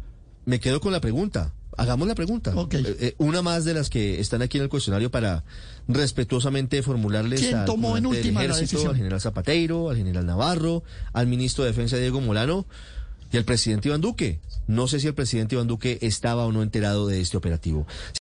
Me 0.44 0.61
quedo 0.61 0.81
con 0.81 0.92
la 0.92 1.01
pregunta. 1.01 1.53
Hagamos 1.76 2.08
la 2.08 2.14
pregunta. 2.14 2.52
Eh, 2.70 2.96
eh, 3.00 3.14
una 3.18 3.42
más 3.42 3.64
de 3.64 3.74
las 3.74 3.90
que 3.90 4.20
están 4.20 4.42
aquí 4.42 4.58
en 4.58 4.64
el 4.64 4.68
cuestionario 4.68 5.10
para 5.10 5.44
respetuosamente 5.88 6.82
formularles 6.82 7.40
¿Quién 7.40 7.64
tomó 7.64 7.96
en 7.96 8.06
última 8.06 8.40
al 8.40 8.96
general 8.96 9.20
Zapateiro, 9.20 9.90
al 9.90 9.96
general 9.96 10.26
Navarro, 10.26 10.82
al 11.12 11.26
ministro 11.26 11.64
de 11.64 11.70
Defensa 11.70 11.96
Diego 11.96 12.20
Molano 12.20 12.66
y 13.34 13.37
al 13.37 13.44
presidente 13.44 13.88
Iván 13.88 14.00
Duque. 14.00 14.38
No 14.66 14.87
sé 14.87 15.00
si 15.00 15.08
el 15.08 15.14
presidente 15.14 15.56
Iván 15.56 15.66
Duque 15.66 15.98
estaba 16.02 16.46
o 16.46 16.52
no 16.52 16.62
enterado 16.62 17.06
de 17.06 17.20
este 17.20 17.37
operativo. 17.37 17.87